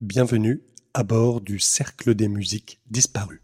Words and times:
Bienvenue 0.00 0.62
à 0.94 1.02
bord 1.02 1.40
du 1.40 1.58
Cercle 1.58 2.14
des 2.14 2.28
musiques 2.28 2.78
disparues. 2.88 3.42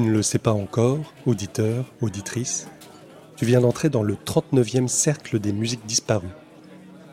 Tu 0.00 0.06
ne 0.06 0.12
le 0.12 0.22
sais 0.22 0.38
pas 0.38 0.54
encore, 0.54 1.12
auditeur, 1.26 1.84
auditrice, 2.00 2.68
tu 3.36 3.44
viens 3.44 3.60
d'entrer 3.60 3.90
dans 3.90 4.02
le 4.02 4.14
39e 4.14 4.88
cercle 4.88 5.38
des 5.38 5.52
musiques 5.52 5.84
disparues, 5.84 6.34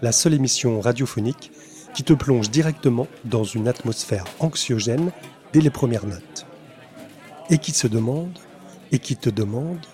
la 0.02 0.14
seule 0.14 0.34
émission 0.34 0.80
radiophonique 0.80 1.52
qui 1.94 2.04
te 2.04 2.14
plonge 2.14 2.50
directement 2.50 3.08
dans 3.26 3.44
une 3.44 3.68
atmosphère 3.68 4.24
anxiogène 4.40 5.12
dès 5.52 5.60
les 5.60 5.70
premières 5.70 6.06
notes. 6.06 6.46
Et 7.50 7.58
qui 7.58 7.72
se 7.72 7.88
demande, 7.88 8.40
et 8.94 9.00
qui 9.00 9.18
te 9.18 9.30
demande, 9.30 9.86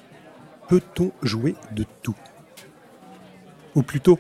peut-on 0.69 1.11
jouer 1.23 1.55
de 1.71 1.85
tout? 2.03 2.17
Ou 3.73 3.81
plutôt, 3.81 4.19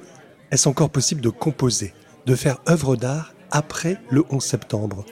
est-ce 0.49 0.67
encore 0.67 0.89
possible 0.89 1.21
de 1.21 1.29
composer, 1.29 1.93
de 2.25 2.33
faire 2.33 2.57
œuvre 2.67 2.95
d'art 2.95 3.35
après 3.51 4.01
le 4.09 4.25
11 4.31 4.43
septembre? 4.43 5.05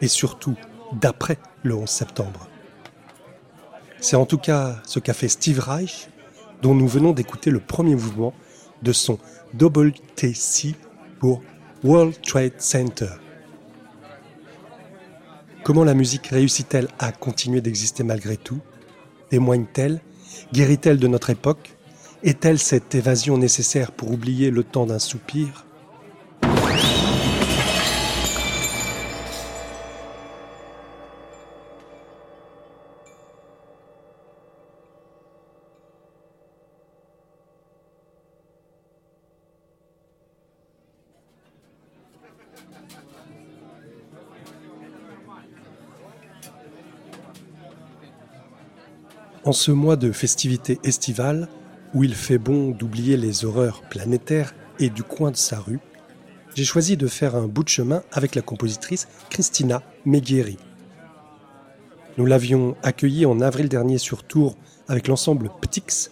Et 0.00 0.08
surtout, 0.08 0.54
d'après 0.92 1.38
le 1.64 1.74
11 1.74 1.88
septembre? 1.88 2.48
C'est 4.06 4.14
en 4.14 4.24
tout 4.24 4.38
cas 4.38 4.80
ce 4.86 5.00
qu'a 5.00 5.14
fait 5.14 5.26
Steve 5.26 5.58
Reich, 5.58 6.08
dont 6.62 6.76
nous 6.76 6.86
venons 6.86 7.10
d'écouter 7.10 7.50
le 7.50 7.58
premier 7.58 7.96
mouvement 7.96 8.34
de 8.82 8.92
son 8.92 9.18
Double 9.52 9.94
TC 10.14 10.76
pour 11.18 11.42
World 11.82 12.14
Trade 12.22 12.52
Center. 12.58 13.10
Comment 15.64 15.82
la 15.82 15.94
musique 15.94 16.28
réussit-elle 16.28 16.86
à 17.00 17.10
continuer 17.10 17.60
d'exister 17.60 18.04
malgré 18.04 18.36
tout? 18.36 18.60
Témoigne-t-elle? 19.30 20.00
Guérit-elle 20.52 21.00
de 21.00 21.08
notre 21.08 21.30
époque? 21.30 21.76
Est-elle 22.22 22.60
cette 22.60 22.94
évasion 22.94 23.38
nécessaire 23.38 23.90
pour 23.90 24.12
oublier 24.12 24.52
le 24.52 24.62
temps 24.62 24.86
d'un 24.86 25.00
soupir? 25.00 25.65
En 49.46 49.52
ce 49.52 49.70
mois 49.70 49.94
de 49.94 50.10
festivités 50.10 50.80
estivales, 50.82 51.46
où 51.94 52.02
il 52.02 52.16
fait 52.16 52.36
bon 52.36 52.70
d'oublier 52.70 53.16
les 53.16 53.44
horreurs 53.44 53.82
planétaires 53.82 54.56
et 54.80 54.90
du 54.90 55.04
coin 55.04 55.30
de 55.30 55.36
sa 55.36 55.60
rue, 55.60 55.78
j'ai 56.56 56.64
choisi 56.64 56.96
de 56.96 57.06
faire 57.06 57.36
un 57.36 57.46
bout 57.46 57.62
de 57.62 57.68
chemin 57.68 58.02
avec 58.10 58.34
la 58.34 58.42
compositrice 58.42 59.06
Christina 59.30 59.84
Meghieri. 60.04 60.58
Nous 62.18 62.26
l'avions 62.26 62.76
accueillie 62.82 63.24
en 63.24 63.40
avril 63.40 63.68
dernier 63.68 63.98
sur 63.98 64.24
Tours 64.24 64.56
avec 64.88 65.06
l'ensemble 65.06 65.52
Ptix, 65.60 66.10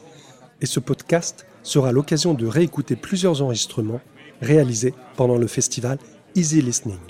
et 0.61 0.67
ce 0.67 0.79
podcast 0.79 1.45
sera 1.65 1.91
l'occasion 1.91 2.35
de 2.35 2.47
réécouter 2.47 2.95
plusieurs 2.95 3.43
enregistrements 3.43 4.01
réalisés 4.43 4.95
pendant 5.17 5.39
le 5.39 5.49
festival 5.49 5.99
Easy 6.37 6.63
Listening. 6.63 7.01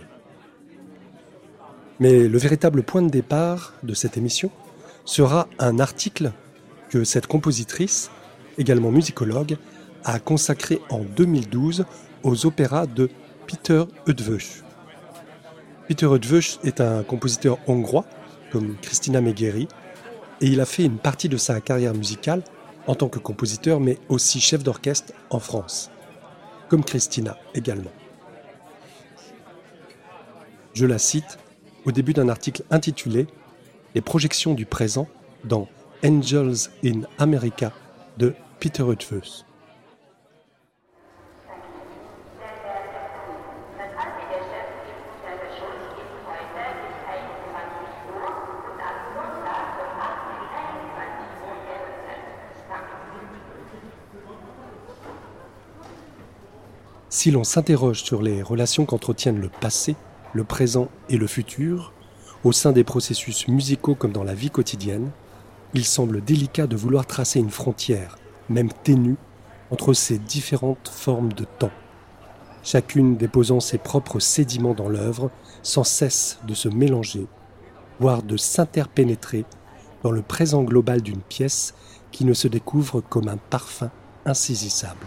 Mais 2.00 2.28
le 2.28 2.38
véritable 2.38 2.82
point 2.82 3.02
de 3.02 3.10
départ 3.10 3.74
de 3.82 3.92
cette 3.92 4.16
émission 4.16 4.50
sera 5.04 5.48
un 5.58 5.78
article 5.78 6.32
que 6.88 7.04
cette 7.04 7.26
compositrice, 7.26 8.10
également 8.58 8.90
musicologue, 8.90 9.56
a 10.04 10.18
consacré 10.18 10.80
en 10.90 11.00
2012 11.00 11.84
aux 12.22 12.46
opéras 12.46 12.86
de 12.86 13.10
Peter 13.46 13.84
Eötvös. 14.08 14.62
Peter 15.88 16.06
Eötvös 16.06 16.58
est 16.64 16.80
un 16.80 17.02
compositeur 17.02 17.58
hongrois, 17.66 18.06
comme 18.50 18.76
Christina 18.80 19.20
Megeri, 19.20 19.68
et 20.40 20.46
il 20.46 20.60
a 20.60 20.66
fait 20.66 20.84
une 20.84 20.98
partie 20.98 21.28
de 21.28 21.36
sa 21.36 21.60
carrière 21.60 21.94
musicale 21.94 22.42
en 22.86 22.94
tant 22.94 23.08
que 23.08 23.18
compositeur, 23.18 23.80
mais 23.80 23.98
aussi 24.08 24.40
chef 24.40 24.62
d'orchestre 24.62 25.12
en 25.30 25.38
France, 25.38 25.90
comme 26.68 26.84
Christina 26.84 27.36
également. 27.54 27.90
Je 30.74 30.86
la 30.86 30.98
cite 30.98 31.38
au 31.84 31.92
début 31.92 32.12
d'un 32.14 32.28
article 32.28 32.62
intitulé 32.70 33.26
les 33.94 34.00
projections 34.00 34.54
du 34.54 34.66
présent 34.66 35.06
dans 35.44 35.68
Angels 36.04 36.68
in 36.84 37.02
America 37.18 37.72
de 38.18 38.34
Peter 38.58 38.82
Eötvös. 38.82 39.44
Si 57.08 57.30
l'on 57.30 57.44
s'interroge 57.44 58.02
sur 58.02 58.20
les 58.20 58.42
relations 58.42 58.84
qu'entretiennent 58.84 59.40
le 59.40 59.48
passé, 59.48 59.96
le 60.34 60.44
présent 60.44 60.88
et 61.08 61.16
le 61.16 61.26
futur, 61.26 61.93
au 62.44 62.52
sein 62.52 62.72
des 62.72 62.84
processus 62.84 63.48
musicaux 63.48 63.94
comme 63.94 64.12
dans 64.12 64.22
la 64.22 64.34
vie 64.34 64.50
quotidienne, 64.50 65.10
il 65.72 65.84
semble 65.84 66.22
délicat 66.22 66.66
de 66.66 66.76
vouloir 66.76 67.06
tracer 67.06 67.40
une 67.40 67.50
frontière, 67.50 68.18
même 68.48 68.70
ténue, 68.84 69.16
entre 69.70 69.94
ces 69.94 70.18
différentes 70.18 70.88
formes 70.88 71.32
de 71.32 71.44
temps, 71.58 71.72
chacune 72.62 73.16
déposant 73.16 73.60
ses 73.60 73.78
propres 73.78 74.20
sédiments 74.20 74.74
dans 74.74 74.88
l'œuvre, 74.88 75.30
sans 75.62 75.84
cesse 75.84 76.38
de 76.46 76.54
se 76.54 76.68
mélanger, 76.68 77.26
voire 77.98 78.22
de 78.22 78.36
s'interpénétrer 78.36 79.44
dans 80.02 80.10
le 80.10 80.22
présent 80.22 80.62
global 80.62 81.00
d'une 81.00 81.22
pièce 81.22 81.74
qui 82.12 82.24
ne 82.24 82.34
se 82.34 82.46
découvre 82.46 83.00
comme 83.00 83.28
un 83.28 83.38
parfum 83.38 83.90
insaisissable. 84.26 85.06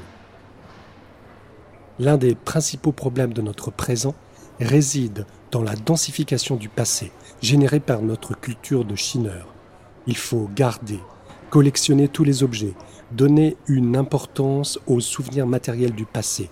L'un 1.99 2.17
des 2.17 2.35
principaux 2.35 2.91
problèmes 2.91 3.33
de 3.33 3.41
notre 3.41 3.71
présent 3.71 4.15
réside 4.59 5.25
dans 5.51 5.61
la 5.61 5.75
densification 5.75 6.55
du 6.55 6.69
passé, 6.69 7.11
générée 7.41 7.79
par 7.79 8.01
notre 8.01 8.39
culture 8.39 8.85
de 8.85 8.95
chineur. 8.95 9.47
Il 10.07 10.17
faut 10.17 10.49
garder, 10.55 10.99
collectionner 11.49 12.07
tous 12.07 12.23
les 12.23 12.43
objets, 12.43 12.73
donner 13.11 13.57
une 13.67 13.95
importance 13.95 14.79
aux 14.87 14.99
souvenirs 14.99 15.47
matériels 15.47 15.93
du 15.93 16.05
passé. 16.05 16.49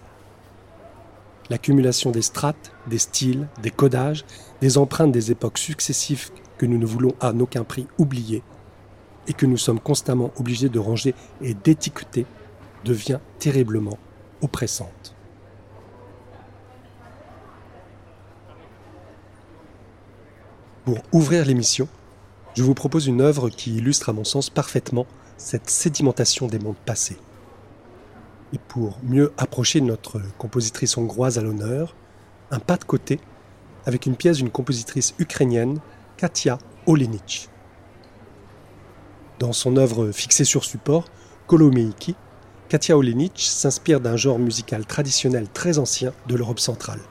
L'accumulation 1.50 2.12
des 2.12 2.22
strates, 2.22 2.72
des 2.88 2.98
styles, 2.98 3.48
des 3.62 3.72
codages, 3.72 4.26
des 4.62 4.78
empreintes 4.78 5.12
des 5.12 5.32
époques 5.32 5.58
successives 5.58 6.32
que 6.58 6.66
nous 6.66 6.78
ne 6.78 6.86
voulons 6.86 7.14
à 7.20 7.34
aucun 7.34 7.64
prix 7.64 7.88
oublier 7.98 8.42
et 9.28 9.34
que 9.34 9.46
nous 9.46 9.58
sommes 9.58 9.80
constamment 9.80 10.32
obligés 10.38 10.70
de 10.70 10.80
ranger 10.80 11.14
et 11.42 11.54
d'étiqueter 11.54 12.26
devient 12.84 13.20
terriblement 13.40 13.98
oppressante. 14.42 15.15
Pour 20.86 21.00
ouvrir 21.12 21.46
l'émission, 21.46 21.88
je 22.54 22.62
vous 22.62 22.76
propose 22.76 23.08
une 23.08 23.22
œuvre 23.22 23.50
qui 23.50 23.76
illustre 23.76 24.10
à 24.10 24.14
mon 24.14 24.24
sens 24.24 24.52
parfaitement 24.52 25.08
cette 25.36 25.68
sédimentation 25.68 26.46
des 26.46 26.60
mondes 26.60 26.76
passés. 26.86 27.18
Et 28.54 28.60
pour 28.60 29.00
mieux 29.02 29.34
approcher 29.40 29.82
notre 29.82 30.22
compositrice 30.38 30.96
hongroise 30.96 31.40
à 31.40 31.42
l'honneur, 31.42 31.96
un 32.52 32.60
pas 32.60 32.78
de 32.78 32.84
côté 32.84 33.20
avec 33.88 34.06
une 34.06 34.16
pièce 34.16 34.38
d'une 34.38 34.52
compositrice 34.52 35.16
ukrainienne, 35.18 35.80
Katia 36.18 36.60
Olenich. 36.86 37.50
Dans 39.40 39.54
son 39.54 39.78
œuvre 39.78 40.12
fixée 40.12 40.46
sur 40.46 40.66
support, 40.66 41.06
Kolomeiki, 41.48 42.16
Katia 42.70 42.96
Olenich 42.96 43.48
s'inspire 43.48 44.02
d'un 44.02 44.18
genre 44.18 44.38
musical 44.38 44.86
traditionnel 44.86 45.48
très 45.52 45.80
ancien 45.80 46.14
de 46.28 46.36
l'Europe 46.36 46.60
centrale. 46.60 47.02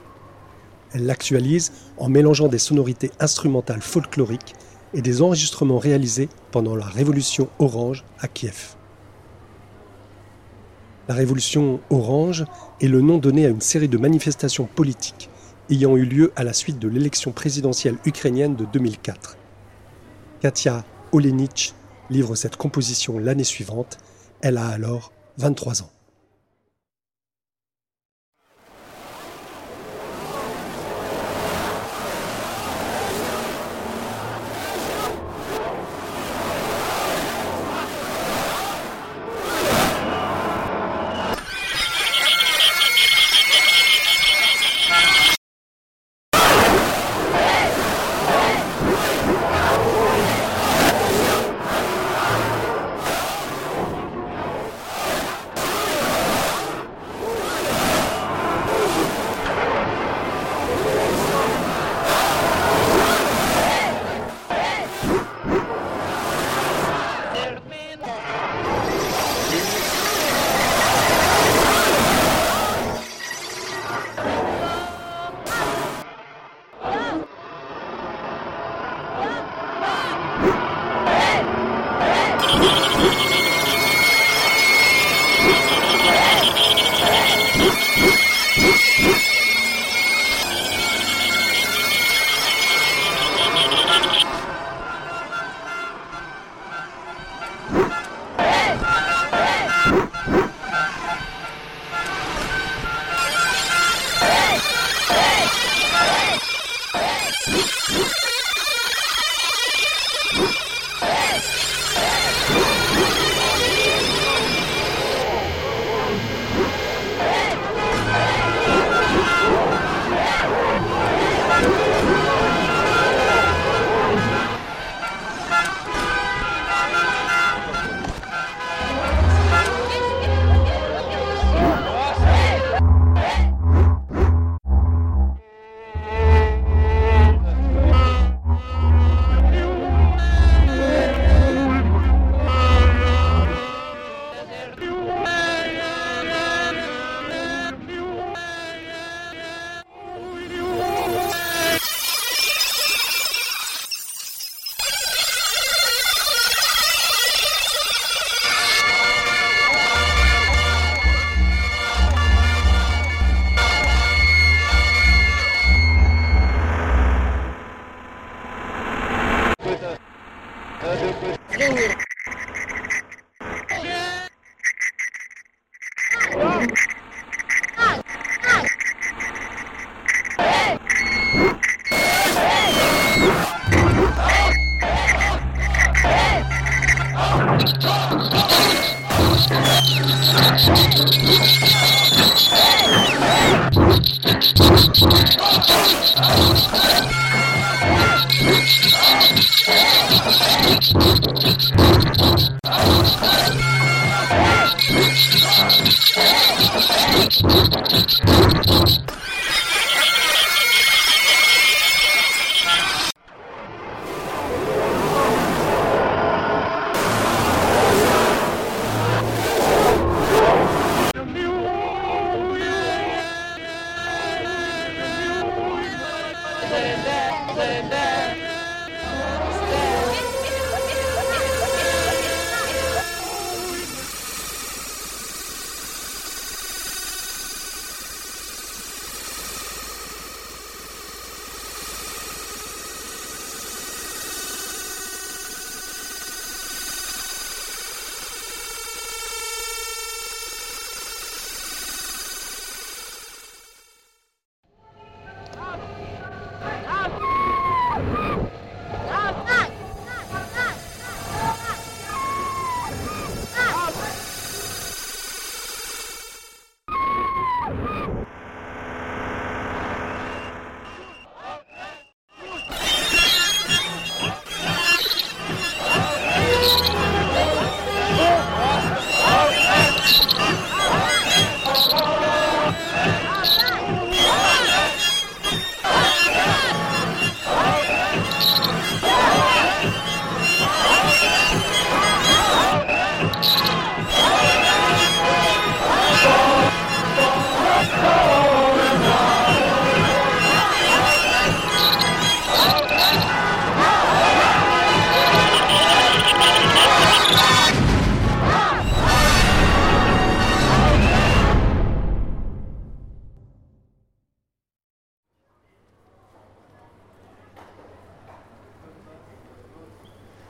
Elle 0.94 1.06
l'actualise 1.06 1.73
en 1.99 2.08
mélangeant 2.08 2.49
des 2.49 2.58
sonorités 2.58 3.11
instrumentales 3.20 3.82
folkloriques 3.82 4.55
et 4.94 5.02
des 5.02 5.23
enregistrements 5.23 5.79
réalisés 5.79 6.29
pendant 6.52 6.76
la 6.76 6.87
révolution 6.87 7.49
orange 7.58 8.05
à 8.20 8.29
Kiev. 8.29 8.76
La 11.08 11.14
révolution 11.14 11.80
orange 11.90 12.47
est 12.80 12.88
le 12.88 13.02
nom 13.02 13.19
donné 13.19 13.45
à 13.45 13.50
une 13.50 13.61
série 13.61 13.88
de 13.88 13.99
manifestations 13.99 14.69
politiques 14.73 15.28
ayant 15.71 15.97
eu 15.97 16.04
lieu 16.04 16.33
à 16.37 16.45
la 16.45 16.52
suite 16.52 16.78
de 16.78 16.88
l'élection 16.88 17.33
présidentielle 17.33 17.97
ukrainienne 18.04 18.54
de 18.54 18.64
2004. 18.64 19.37
Katia 20.40 20.85
Olenich 21.12 21.75
livre 22.11 22.35
cette 22.35 22.57
composition 22.57 23.19
l'année 23.19 23.45
suivante. 23.45 23.99
Elle 24.40 24.59
a 24.59 24.69
alors 24.69 25.12
23 25.38 25.83
ans. 25.83 25.90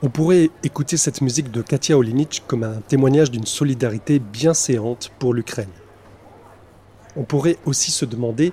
On 0.03 0.09
pourrait 0.09 0.49
écouter 0.63 0.97
cette 0.97 1.21
musique 1.21 1.51
de 1.51 1.61
Katia 1.61 1.97
Olenich 1.97 2.43
comme 2.47 2.63
un 2.63 2.81
témoignage 2.81 3.31
d'une 3.31 3.45
solidarité 3.45 4.19
bien 4.19 4.53
séante 4.53 5.09
pour 5.19 5.33
l'Ukraine. 5.33 5.69
On 7.15 7.23
pourrait 7.23 7.57
aussi 7.65 7.91
se 7.91 8.03
demander 8.03 8.51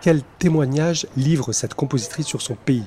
quel 0.00 0.22
témoignage 0.38 1.06
livre 1.14 1.52
cette 1.52 1.74
compositrice 1.74 2.26
sur 2.26 2.40
son 2.40 2.54
pays, 2.54 2.86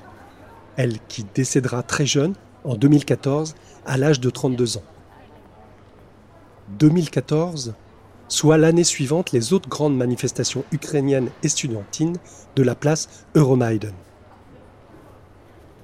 elle 0.77 0.97
qui 1.07 1.25
décédera 1.35 1.83
très 1.83 2.07
jeune, 2.07 2.33
en 2.63 2.75
2014, 2.75 3.53
à 3.85 3.97
l'âge 3.97 4.19
de 4.19 4.31
32 4.31 4.77
ans. 4.77 4.83
2014, 6.79 7.75
soit 8.27 8.57
l'année 8.57 8.83
suivante 8.83 9.31
les 9.31 9.53
autres 9.53 9.69
grandes 9.69 9.95
manifestations 9.95 10.63
ukrainiennes 10.71 11.29
et 11.43 11.49
studentines 11.49 12.17
de 12.55 12.63
la 12.63 12.73
place 12.73 13.25
Euromaiden. 13.35 13.93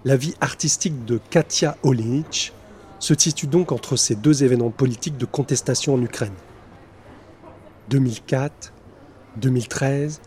La 0.03 0.15
vie 0.15 0.33
artistique 0.41 1.05
de 1.05 1.19
Katia 1.29 1.77
Olenich 1.83 2.53
se 2.97 3.13
situe 3.13 3.45
donc 3.45 3.71
entre 3.71 3.95
ces 3.95 4.15
deux 4.15 4.43
événements 4.43 4.71
politiques 4.71 5.17
de 5.17 5.25
contestation 5.25 5.93
en 5.93 6.01
Ukraine. 6.01 6.33
2004, 7.89 8.73
2013, 9.37 10.21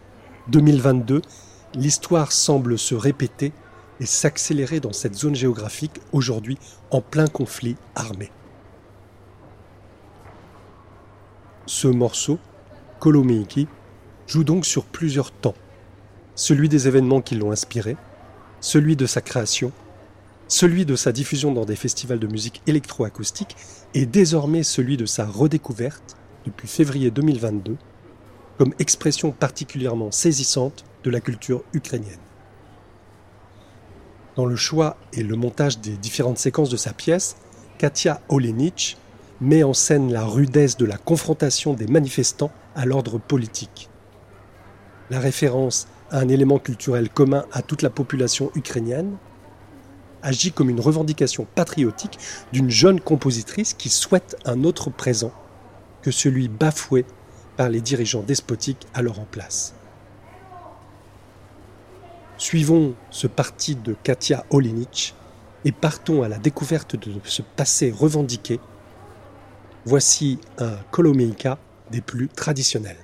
2022, 0.46 1.22
l'histoire 1.74 2.30
semble 2.30 2.78
se 2.78 2.94
répéter 2.94 3.52
et 3.98 4.06
s'accélérer 4.06 4.78
dans 4.78 4.92
cette 4.92 5.16
zone 5.16 5.34
géographique 5.34 6.00
aujourd'hui 6.12 6.56
en 6.92 7.00
plein 7.00 7.26
conflit 7.26 7.76
armé. 7.96 8.30
Ce 11.66 11.88
morceau, 11.88 12.38
Kolomeiki, 13.00 13.66
joue 14.28 14.44
donc 14.44 14.66
sur 14.66 14.84
plusieurs 14.84 15.32
temps. 15.32 15.54
Celui 16.36 16.68
des 16.68 16.86
événements 16.86 17.20
qui 17.20 17.34
l'ont 17.34 17.50
inspiré, 17.50 17.96
celui 18.64 18.96
de 18.96 19.04
sa 19.04 19.20
création, 19.20 19.72
celui 20.48 20.86
de 20.86 20.96
sa 20.96 21.12
diffusion 21.12 21.52
dans 21.52 21.66
des 21.66 21.76
festivals 21.76 22.18
de 22.18 22.26
musique 22.26 22.62
électroacoustique 22.66 23.56
et 23.92 24.06
désormais 24.06 24.62
celui 24.62 24.96
de 24.96 25.04
sa 25.04 25.26
redécouverte 25.26 26.16
depuis 26.46 26.66
février 26.66 27.10
2022 27.10 27.76
comme 28.56 28.72
expression 28.78 29.32
particulièrement 29.32 30.10
saisissante 30.10 30.86
de 31.02 31.10
la 31.10 31.20
culture 31.20 31.62
ukrainienne. 31.74 32.18
Dans 34.34 34.46
le 34.46 34.56
choix 34.56 34.96
et 35.12 35.22
le 35.22 35.36
montage 35.36 35.80
des 35.80 35.98
différentes 35.98 36.38
séquences 36.38 36.70
de 36.70 36.78
sa 36.78 36.94
pièce, 36.94 37.36
Katia 37.76 38.22
Olenich 38.30 38.96
met 39.42 39.62
en 39.62 39.74
scène 39.74 40.10
la 40.10 40.24
rudesse 40.24 40.78
de 40.78 40.86
la 40.86 40.96
confrontation 40.96 41.74
des 41.74 41.86
manifestants 41.86 42.52
à 42.74 42.86
l'ordre 42.86 43.18
politique. 43.18 43.90
La 45.10 45.20
référence 45.20 45.86
un 46.14 46.28
élément 46.28 46.58
culturel 46.58 47.10
commun 47.10 47.44
à 47.52 47.60
toute 47.60 47.82
la 47.82 47.90
population 47.90 48.50
ukrainienne 48.54 49.16
agit 50.22 50.52
comme 50.52 50.70
une 50.70 50.80
revendication 50.80 51.46
patriotique 51.54 52.18
d'une 52.52 52.70
jeune 52.70 53.00
compositrice 53.00 53.74
qui 53.74 53.90
souhaite 53.90 54.36
un 54.44 54.64
autre 54.64 54.90
présent 54.90 55.32
que 56.02 56.10
celui 56.10 56.48
bafoué 56.48 57.04
par 57.56 57.68
les 57.68 57.80
dirigeants 57.80 58.22
despotiques 58.22 58.86
alors 58.94 59.18
en 59.18 59.24
place. 59.24 59.74
Suivons 62.38 62.94
ce 63.10 63.26
parti 63.26 63.74
de 63.74 63.94
Katia 64.02 64.44
Olenich 64.50 65.14
et 65.64 65.72
partons 65.72 66.22
à 66.22 66.28
la 66.28 66.38
découverte 66.38 66.96
de 66.96 67.12
ce 67.24 67.42
passé 67.42 67.90
revendiqué. 67.90 68.60
Voici 69.84 70.38
un 70.58 70.76
Kolomeika 70.90 71.58
des 71.90 72.00
plus 72.00 72.28
traditionnels. 72.28 73.03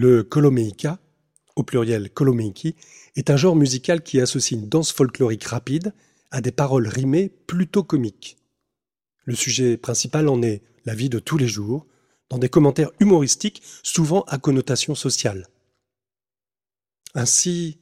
Le 0.00 0.22
kolomeika, 0.22 1.00
au 1.56 1.64
pluriel 1.64 2.08
kolomeiki, 2.08 2.76
est 3.16 3.30
un 3.30 3.36
genre 3.36 3.56
musical 3.56 4.00
qui 4.00 4.20
associe 4.20 4.56
une 4.56 4.68
danse 4.68 4.92
folklorique 4.92 5.42
rapide 5.42 5.92
à 6.30 6.40
des 6.40 6.52
paroles 6.52 6.86
rimées 6.86 7.30
plutôt 7.48 7.82
comiques. 7.82 8.36
Le 9.24 9.34
sujet 9.34 9.76
principal 9.76 10.28
en 10.28 10.40
est 10.40 10.62
la 10.84 10.94
vie 10.94 11.08
de 11.08 11.18
tous 11.18 11.36
les 11.36 11.48
jours, 11.48 11.84
dans 12.28 12.38
des 12.38 12.48
commentaires 12.48 12.92
humoristiques 13.00 13.60
souvent 13.82 14.20
à 14.28 14.38
connotation 14.38 14.94
sociale. 14.94 15.48
Ainsi, 17.16 17.80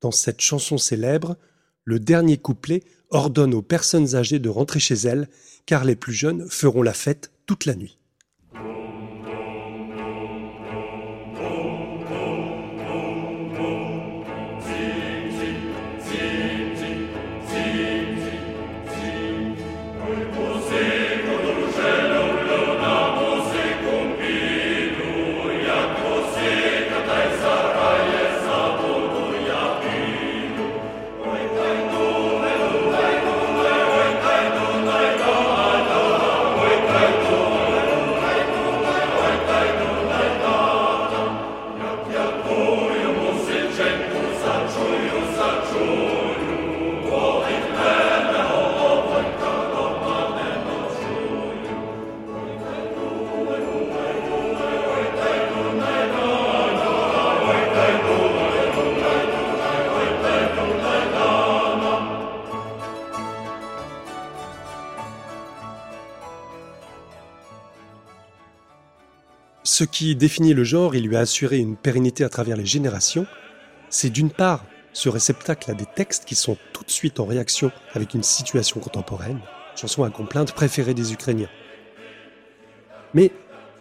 dans 0.00 0.12
cette 0.12 0.42
chanson 0.42 0.78
célèbre, 0.78 1.36
le 1.82 1.98
dernier 1.98 2.36
couplet 2.38 2.84
ordonne 3.10 3.54
aux 3.54 3.62
personnes 3.62 4.14
âgées 4.14 4.38
de 4.38 4.48
rentrer 4.48 4.78
chez 4.78 4.94
elles, 4.94 5.28
car 5.66 5.84
les 5.84 5.96
plus 5.96 6.14
jeunes 6.14 6.48
feront 6.48 6.82
la 6.82 6.94
fête 6.94 7.32
toute 7.44 7.64
la 7.64 7.74
nuit. 7.74 7.98
Ce 69.78 69.84
qui 69.84 70.16
définit 70.16 70.54
le 70.54 70.64
genre 70.64 70.94
et 70.94 71.00
lui 71.00 71.16
a 71.16 71.20
assuré 71.20 71.58
une 71.58 71.76
pérennité 71.76 72.24
à 72.24 72.30
travers 72.30 72.56
les 72.56 72.64
générations, 72.64 73.26
c'est 73.90 74.08
d'une 74.08 74.30
part 74.30 74.64
ce 74.94 75.10
réceptacle 75.10 75.70
à 75.70 75.74
des 75.74 75.84
textes 75.84 76.24
qui 76.24 76.34
sont 76.34 76.56
tout 76.72 76.82
de 76.82 76.90
suite 76.90 77.20
en 77.20 77.26
réaction 77.26 77.70
avec 77.92 78.14
une 78.14 78.22
situation 78.22 78.80
contemporaine, 78.80 79.38
chanson 79.78 80.02
à 80.02 80.08
complainte 80.08 80.52
préférée 80.52 80.94
des 80.94 81.12
Ukrainiens. 81.12 81.50
Mais 83.12 83.32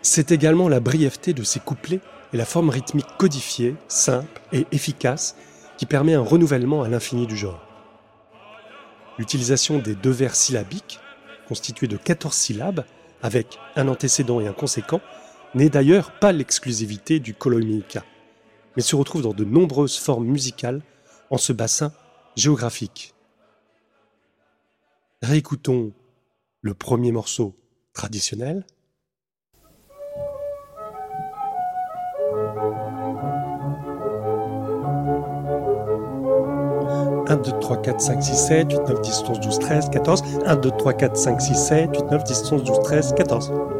c'est 0.01 0.33
également 0.33 0.67
la 0.67 0.81
brièveté 0.81 1.31
de 1.31 1.43
ces 1.43 1.61
couplets 1.61 2.01
et 2.33 2.37
la 2.37 2.43
forme 2.43 2.71
rythmique 2.71 3.15
codifiée, 3.17 3.77
simple 3.87 4.41
et 4.51 4.67
efficace 4.73 5.37
qui 5.77 5.85
permet 5.85 6.15
un 6.15 6.19
renouvellement 6.19 6.83
à 6.83 6.89
l'infini 6.89 7.25
du 7.25 7.37
genre. 7.37 7.65
L'utilisation 9.17 9.79
des 9.79 9.95
deux 9.95 10.11
vers 10.11 10.35
syllabiques, 10.35 10.99
constitués 11.47 11.87
de 11.87 11.95
14 11.95 12.35
syllabes, 12.35 12.83
avec 13.23 13.59
un 13.77 13.87
antécédent 13.87 14.41
et 14.41 14.47
un 14.47 14.53
conséquent, 14.53 14.99
n'est 15.55 15.69
d'ailleurs 15.69 16.11
pas 16.19 16.33
l'exclusivité 16.33 17.19
du 17.19 17.33
Kolomiika, 17.33 18.03
mais 18.75 18.81
se 18.83 18.95
retrouve 18.95 19.23
dans 19.23 19.33
de 19.33 19.45
nombreuses 19.45 19.97
formes 19.97 20.25
musicales 20.25 20.81
en 21.29 21.37
ce 21.37 21.53
bassin 21.53 21.93
géographique. 22.35 23.15
Réécoutons 25.21 25.93
le 26.61 26.73
premier 26.73 27.13
morceau 27.13 27.55
traditionnel. 27.93 28.65
«1, 37.27 37.37
2, 37.37 37.59
3, 37.59 37.81
4, 37.81 37.99
5, 38.01 38.21
6, 38.21 38.35
7, 38.35 38.71
8, 38.71 38.79
9, 38.87 39.01
10, 39.01 39.23
11, 39.29 39.39
12, 39.39 39.59
13, 39.59 39.89
14. 39.89 40.23
1, 40.45 40.55
2, 40.57 40.71
3, 40.71 40.93
4, 40.93 41.17
5, 41.17 41.41
6, 41.41 41.55
7, 41.55 41.89
8, 41.95 42.11
9, 42.11 42.23
10, 42.23 42.51
11, 42.51 42.63
12, 42.63 42.79
13, 42.83 43.13
14. 43.15 43.74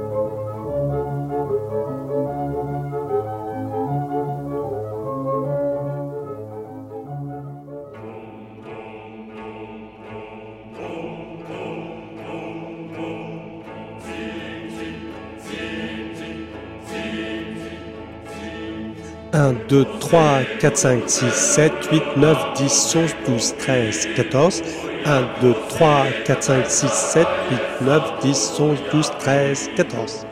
Un, 19.38 19.52
2, 19.68 19.86
3, 20.00 20.46
4, 20.62 20.78
5, 20.78 21.10
6, 21.10 21.34
7, 21.34 21.74
8, 21.92 22.04
9, 22.16 22.38
10, 22.56 22.96
11, 22.96 23.16
12, 23.28 23.58
13, 23.58 24.08
14. 24.16 24.62
1, 25.04 25.42
2, 25.42 25.54
3, 25.68 26.06
4, 26.26 26.42
5, 26.42 26.66
6, 26.72 26.88
7, 26.88 27.28
8, 27.52 27.86
9, 27.86 28.20
10, 28.22 28.60
11, 28.62 28.80
12, 28.94 29.12
13, 29.20 29.70
14. 29.76 30.26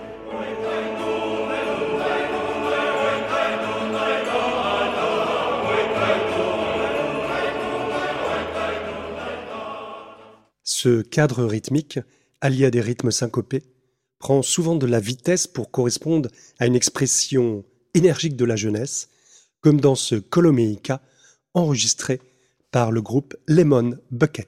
Ce 10.64 11.02
cadre 11.02 11.44
rythmique, 11.44 12.00
allié 12.40 12.68
à 12.68 12.72
des 12.72 12.80
rythmes 12.80 13.12
syncopés, 13.12 13.64
prend 14.20 14.42
souvent 14.42 14.78
de 14.78 14.86
la 14.86 15.02
vitesse 15.02 15.46
pour 15.46 15.72
correspondre 15.72 16.30
à 16.58 16.68
une 16.68 16.76
expression 16.78 17.66
énergique 17.94 18.36
de 18.36 18.46
la 18.46 18.56
jeunesse, 18.56 19.10
comme 19.62 19.80
dans 19.80 19.96
ce 19.96 20.16
Kolomeika 20.16 21.02
enregistré 21.54 22.22
par 22.72 22.92
le 22.92 23.02
groupe 23.02 23.36
Lemon 23.48 23.98
Bucket. 24.12 24.48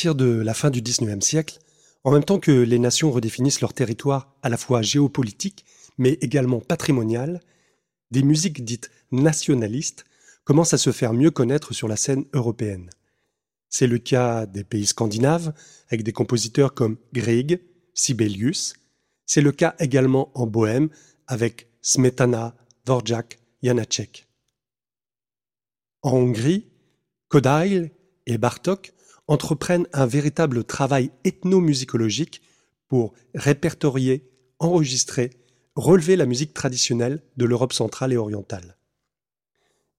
Partir 0.00 0.14
de 0.14 0.40
la 0.40 0.54
fin 0.54 0.70
du 0.70 0.80
XIXe 0.80 1.22
siècle, 1.22 1.58
en 2.04 2.12
même 2.12 2.24
temps 2.24 2.40
que 2.40 2.50
les 2.50 2.78
nations 2.78 3.12
redéfinissent 3.12 3.60
leur 3.60 3.74
territoire 3.74 4.34
à 4.40 4.48
la 4.48 4.56
fois 4.56 4.80
géopolitique, 4.80 5.66
mais 5.98 6.12
également 6.22 6.60
patrimonial, 6.60 7.42
des 8.10 8.22
musiques 8.22 8.64
dites 8.64 8.90
nationalistes 9.12 10.06
commencent 10.44 10.72
à 10.72 10.78
se 10.78 10.90
faire 10.90 11.12
mieux 11.12 11.30
connaître 11.30 11.74
sur 11.74 11.86
la 11.86 11.96
scène 11.96 12.24
européenne. 12.32 12.88
C'est 13.68 13.86
le 13.86 13.98
cas 13.98 14.46
des 14.46 14.64
pays 14.64 14.86
scandinaves, 14.86 15.52
avec 15.90 16.02
des 16.02 16.14
compositeurs 16.14 16.72
comme 16.72 16.96
Grieg, 17.12 17.60
Sibelius. 17.92 18.72
C'est 19.26 19.42
le 19.42 19.52
cas 19.52 19.74
également 19.80 20.30
en 20.34 20.46
Bohème, 20.46 20.88
avec 21.26 21.68
Smetana, 21.82 22.54
Dvorak, 22.86 23.38
Janacek. 23.62 24.26
En 26.00 26.12
Hongrie, 26.12 26.64
Kodály 27.28 27.90
et 28.24 28.38
Bartók 28.38 28.94
entreprennent 29.30 29.86
un 29.92 30.06
véritable 30.06 30.64
travail 30.64 31.12
ethnomusicologique 31.22 32.42
pour 32.88 33.14
répertorier, 33.34 34.28
enregistrer, 34.58 35.30
relever 35.76 36.16
la 36.16 36.26
musique 36.26 36.52
traditionnelle 36.52 37.22
de 37.36 37.44
l'Europe 37.44 37.72
centrale 37.72 38.12
et 38.12 38.16
orientale. 38.16 38.76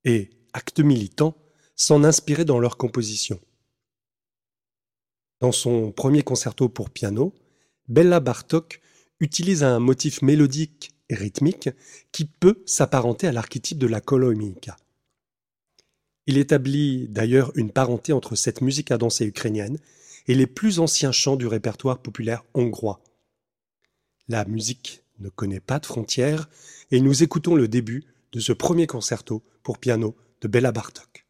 Et, 0.04 0.32
acte 0.52 0.82
militant, 0.82 1.38
s'en 1.78 2.04
inspirer 2.04 2.44
dans 2.44 2.60
leurs 2.60 2.76
compositions. 2.76 3.39
Dans 5.39 5.54
son 5.54 5.94
premier 5.94 6.24
concerto 6.24 6.67
pour 6.67 6.89
piano, 6.89 7.34
Bella 7.88 8.20
Bartók 8.20 8.82
utilise 9.22 9.63
un 9.63 9.80
motif 9.80 10.22
mélodique 10.22 10.91
et 11.08 11.15
rythmique 11.15 11.70
qui 12.12 12.26
peut 12.26 12.62
s'apparenter 12.65 13.28
à 13.28 13.32
l'archétype 13.32 13.78
de 13.78 13.88
la 13.88 14.02
kolomica. 14.02 14.76
Il 16.28 16.38
établit 16.38 17.08
d'ailleurs 17.10 17.52
une 17.56 17.72
parenté 17.72 18.14
entre 18.14 18.36
cette 18.36 18.62
musique 18.62 18.92
à 18.92 18.98
danser 18.98 19.26
ukrainienne 19.26 19.78
et 20.28 20.36
les 20.36 20.48
plus 20.48 20.80
anciens 20.80 21.12
chants 21.12 21.36
du 21.36 21.48
répertoire 21.48 22.00
populaire 22.00 22.44
hongrois. 22.54 23.02
La 24.28 24.46
musique 24.46 25.04
ne 25.20 25.30
connaît 25.30 25.60
pas 25.60 25.80
de 25.80 25.86
frontières 25.86 26.50
et 26.92 27.02
nous 27.02 27.24
écoutons 27.24 27.56
le 27.56 27.68
début 27.68 28.06
de 28.32 28.40
ce 28.40 28.54
premier 28.54 28.88
concerto 28.88 29.44
pour 29.64 29.78
piano 29.78 30.16
de 30.42 30.48
Bella 30.48 30.72
Bartók. 30.72 31.26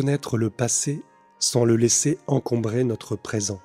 Le 0.00 0.50
passé 0.50 1.02
sans 1.38 1.64
le 1.64 1.76
laisser 1.76 2.18
encombrer 2.26 2.84
notre 2.84 3.16
présent. 3.16 3.60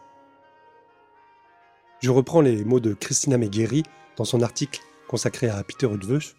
Je 1.99 2.09
reprends 2.09 2.41
les 2.41 2.63
mots 2.63 2.79
de 2.79 2.93
Christina 2.93 3.37
Megheri 3.37 3.83
dans 4.15 4.25
son 4.25 4.41
article 4.41 4.81
consacré 5.07 5.49
à 5.49 5.61
Peter 5.63 5.87
Udvösch 5.87 6.35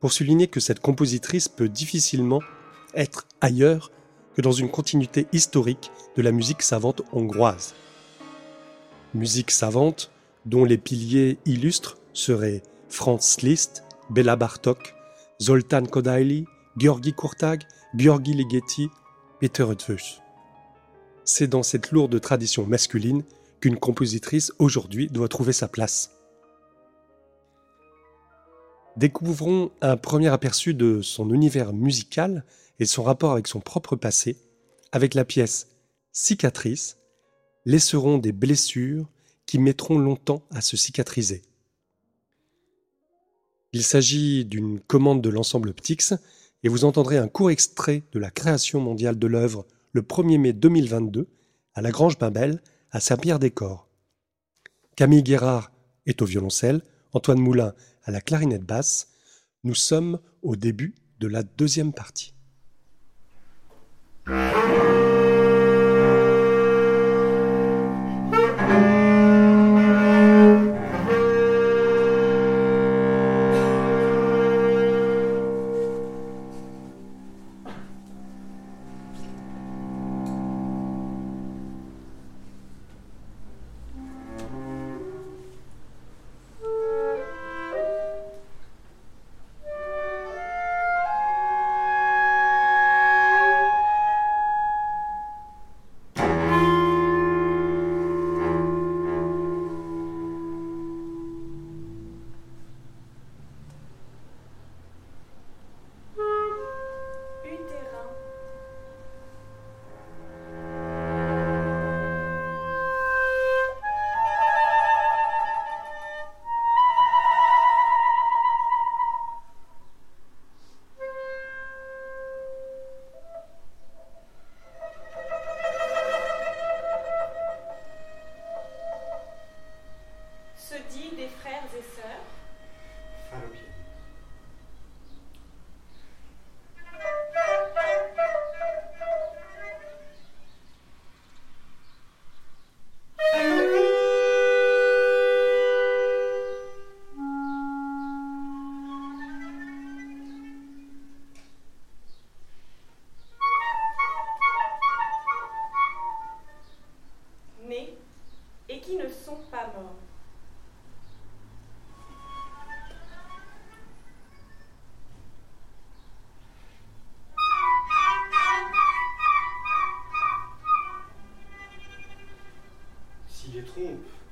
pour 0.00 0.12
souligner 0.12 0.46
que 0.46 0.60
cette 0.60 0.80
compositrice 0.80 1.48
peut 1.48 1.68
difficilement 1.68 2.40
être 2.94 3.26
ailleurs 3.40 3.90
que 4.34 4.42
dans 4.42 4.52
une 4.52 4.70
continuité 4.70 5.26
historique 5.32 5.90
de 6.16 6.22
la 6.22 6.32
musique 6.32 6.62
savante 6.62 7.02
hongroise. 7.12 7.74
Musique 9.14 9.50
savante 9.50 10.10
dont 10.46 10.64
les 10.64 10.78
piliers 10.78 11.38
illustres 11.44 11.98
seraient 12.12 12.62
Franz 12.88 13.42
Liszt, 13.42 13.84
Béla 14.10 14.36
Bartok, 14.36 14.94
Zoltán 15.42 15.86
Kodály, 15.86 16.46
Georgi 16.76 17.12
Kurtag, 17.12 17.64
Georgi 17.94 18.32
Ligeti, 18.34 18.88
Peter 19.40 19.64
Eötvös. 19.64 20.22
C'est 21.24 21.46
dans 21.46 21.62
cette 21.62 21.90
lourde 21.90 22.20
tradition 22.20 22.66
masculine 22.66 23.22
qu'une 23.60 23.78
compositrice 23.78 24.52
aujourd'hui 24.58 25.08
doit 25.08 25.28
trouver 25.28 25.52
sa 25.52 25.68
place. 25.68 26.12
Découvrons 28.96 29.70
un 29.82 29.96
premier 29.96 30.28
aperçu 30.28 30.72
de 30.72 31.02
son 31.02 31.32
univers 31.34 31.72
musical 31.74 32.44
et 32.78 32.86
son 32.86 33.02
rapport 33.02 33.32
avec 33.32 33.46
son 33.46 33.60
propre 33.60 33.96
passé 33.96 34.38
avec 34.92 35.14
la 35.14 35.24
pièce 35.24 35.68
Cicatrice, 36.12 36.96
laisseront 37.66 38.16
des 38.16 38.32
blessures 38.32 39.06
qui 39.44 39.58
mettront 39.58 39.98
longtemps 39.98 40.42
à 40.50 40.62
se 40.62 40.78
cicatriser. 40.78 41.42
Il 43.74 43.82
s'agit 43.82 44.46
d'une 44.46 44.80
commande 44.80 45.20
de 45.20 45.28
l'ensemble 45.28 45.74
Ptix 45.74 46.14
et 46.62 46.68
vous 46.68 46.84
entendrez 46.84 47.18
un 47.18 47.28
court 47.28 47.50
extrait 47.50 48.04
de 48.12 48.18
la 48.18 48.30
création 48.30 48.80
mondiale 48.80 49.18
de 49.18 49.26
l'œuvre 49.26 49.66
le 49.92 50.02
1er 50.02 50.38
mai 50.38 50.52
2022 50.52 51.28
à 51.74 51.82
la 51.82 51.90
Grange 51.90 52.18
Bimbel 52.18 52.60
à 52.90 53.00
Saint-Pierre-des-Corps. 53.00 53.88
Camille 54.96 55.22
Guérard 55.22 55.70
est 56.06 56.22
au 56.22 56.24
violoncelle, 56.24 56.82
Antoine 57.12 57.38
Moulin 57.38 57.74
à 58.04 58.10
la 58.10 58.20
clarinette 58.20 58.64
basse. 58.64 59.08
Nous 59.64 59.74
sommes 59.74 60.20
au 60.42 60.56
début 60.56 60.94
de 61.20 61.28
la 61.28 61.42
deuxième 61.42 61.92
partie. 61.92 62.34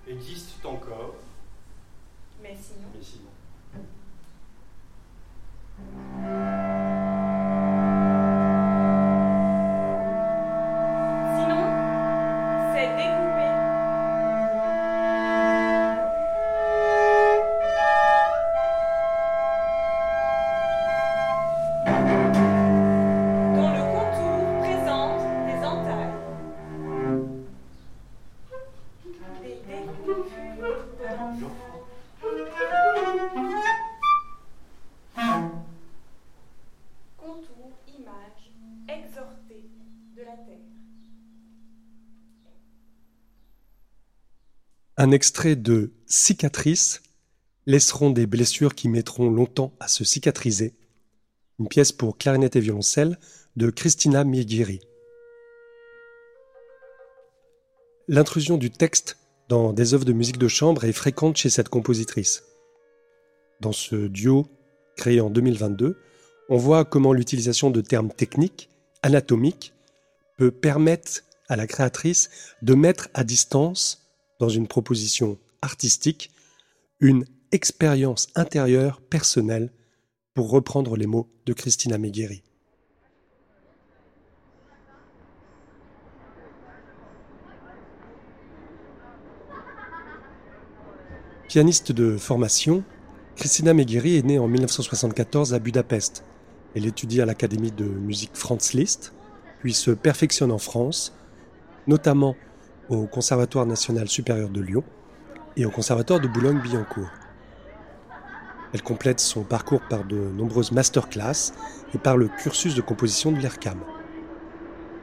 Existent 0.06 0.68
encore, 0.70 1.03
Un 45.04 45.10
extrait 45.10 45.54
de 45.54 45.92
Cicatrice 46.06 47.02
laisseront 47.66 48.08
des 48.08 48.24
blessures 48.24 48.74
qui 48.74 48.88
mettront 48.88 49.28
longtemps 49.28 49.74
à 49.78 49.86
se 49.86 50.02
cicatriser. 50.02 50.72
Une 51.58 51.68
pièce 51.68 51.92
pour 51.92 52.16
clarinette 52.16 52.56
et 52.56 52.60
violoncelle 52.60 53.18
de 53.56 53.68
Christina 53.68 54.24
Miegiri. 54.24 54.80
L'intrusion 58.08 58.56
du 58.56 58.70
texte 58.70 59.18
dans 59.50 59.74
des 59.74 59.92
œuvres 59.92 60.06
de 60.06 60.14
musique 60.14 60.38
de 60.38 60.48
chambre 60.48 60.84
est 60.84 60.92
fréquente 60.94 61.36
chez 61.36 61.50
cette 61.50 61.68
compositrice. 61.68 62.42
Dans 63.60 63.72
ce 63.72 64.06
duo 64.06 64.46
créé 64.96 65.20
en 65.20 65.28
2022, 65.28 65.98
on 66.48 66.56
voit 66.56 66.86
comment 66.86 67.12
l'utilisation 67.12 67.70
de 67.70 67.82
termes 67.82 68.10
techniques, 68.10 68.70
anatomiques, 69.02 69.74
peut 70.38 70.50
permettre 70.50 71.24
à 71.50 71.56
la 71.56 71.66
créatrice 71.66 72.30
de 72.62 72.72
mettre 72.72 73.10
à 73.12 73.22
distance, 73.22 74.03
dans 74.38 74.48
une 74.48 74.66
proposition 74.66 75.38
artistique, 75.62 76.30
une 77.00 77.24
expérience 77.52 78.28
intérieure 78.34 79.00
personnelle, 79.00 79.72
pour 80.34 80.50
reprendre 80.50 80.96
les 80.96 81.06
mots 81.06 81.28
de 81.46 81.52
Christina 81.52 81.96
Megheri. 81.96 82.42
Pianiste 91.48 91.92
de 91.92 92.16
formation, 92.16 92.82
Christina 93.36 93.74
Megheri 93.74 94.16
est 94.16 94.24
née 94.24 94.40
en 94.40 94.48
1974 94.48 95.54
à 95.54 95.60
Budapest. 95.60 96.24
Elle 96.74 96.86
étudie 96.86 97.20
à 97.20 97.26
l'Académie 97.26 97.70
de 97.70 97.84
musique 97.84 98.34
Franz 98.34 98.76
Liszt, 98.76 99.12
puis 99.60 99.72
se 99.72 99.92
perfectionne 99.92 100.50
en 100.50 100.58
France, 100.58 101.14
notamment 101.86 102.34
au 102.88 103.06
Conservatoire 103.06 103.66
national 103.66 104.08
supérieur 104.08 104.48
de 104.48 104.60
Lyon 104.60 104.84
et 105.56 105.64
au 105.64 105.70
Conservatoire 105.70 106.20
de 106.20 106.28
Boulogne-Billancourt. 106.28 107.10
Elle 108.72 108.82
complète 108.82 109.20
son 109.20 109.42
parcours 109.42 109.82
par 109.88 110.04
de 110.04 110.16
nombreuses 110.16 110.72
masterclass 110.72 111.52
et 111.94 111.98
par 111.98 112.16
le 112.16 112.28
cursus 112.28 112.74
de 112.74 112.80
composition 112.80 113.30
de 113.32 113.38
l'ERCAM. 113.38 113.78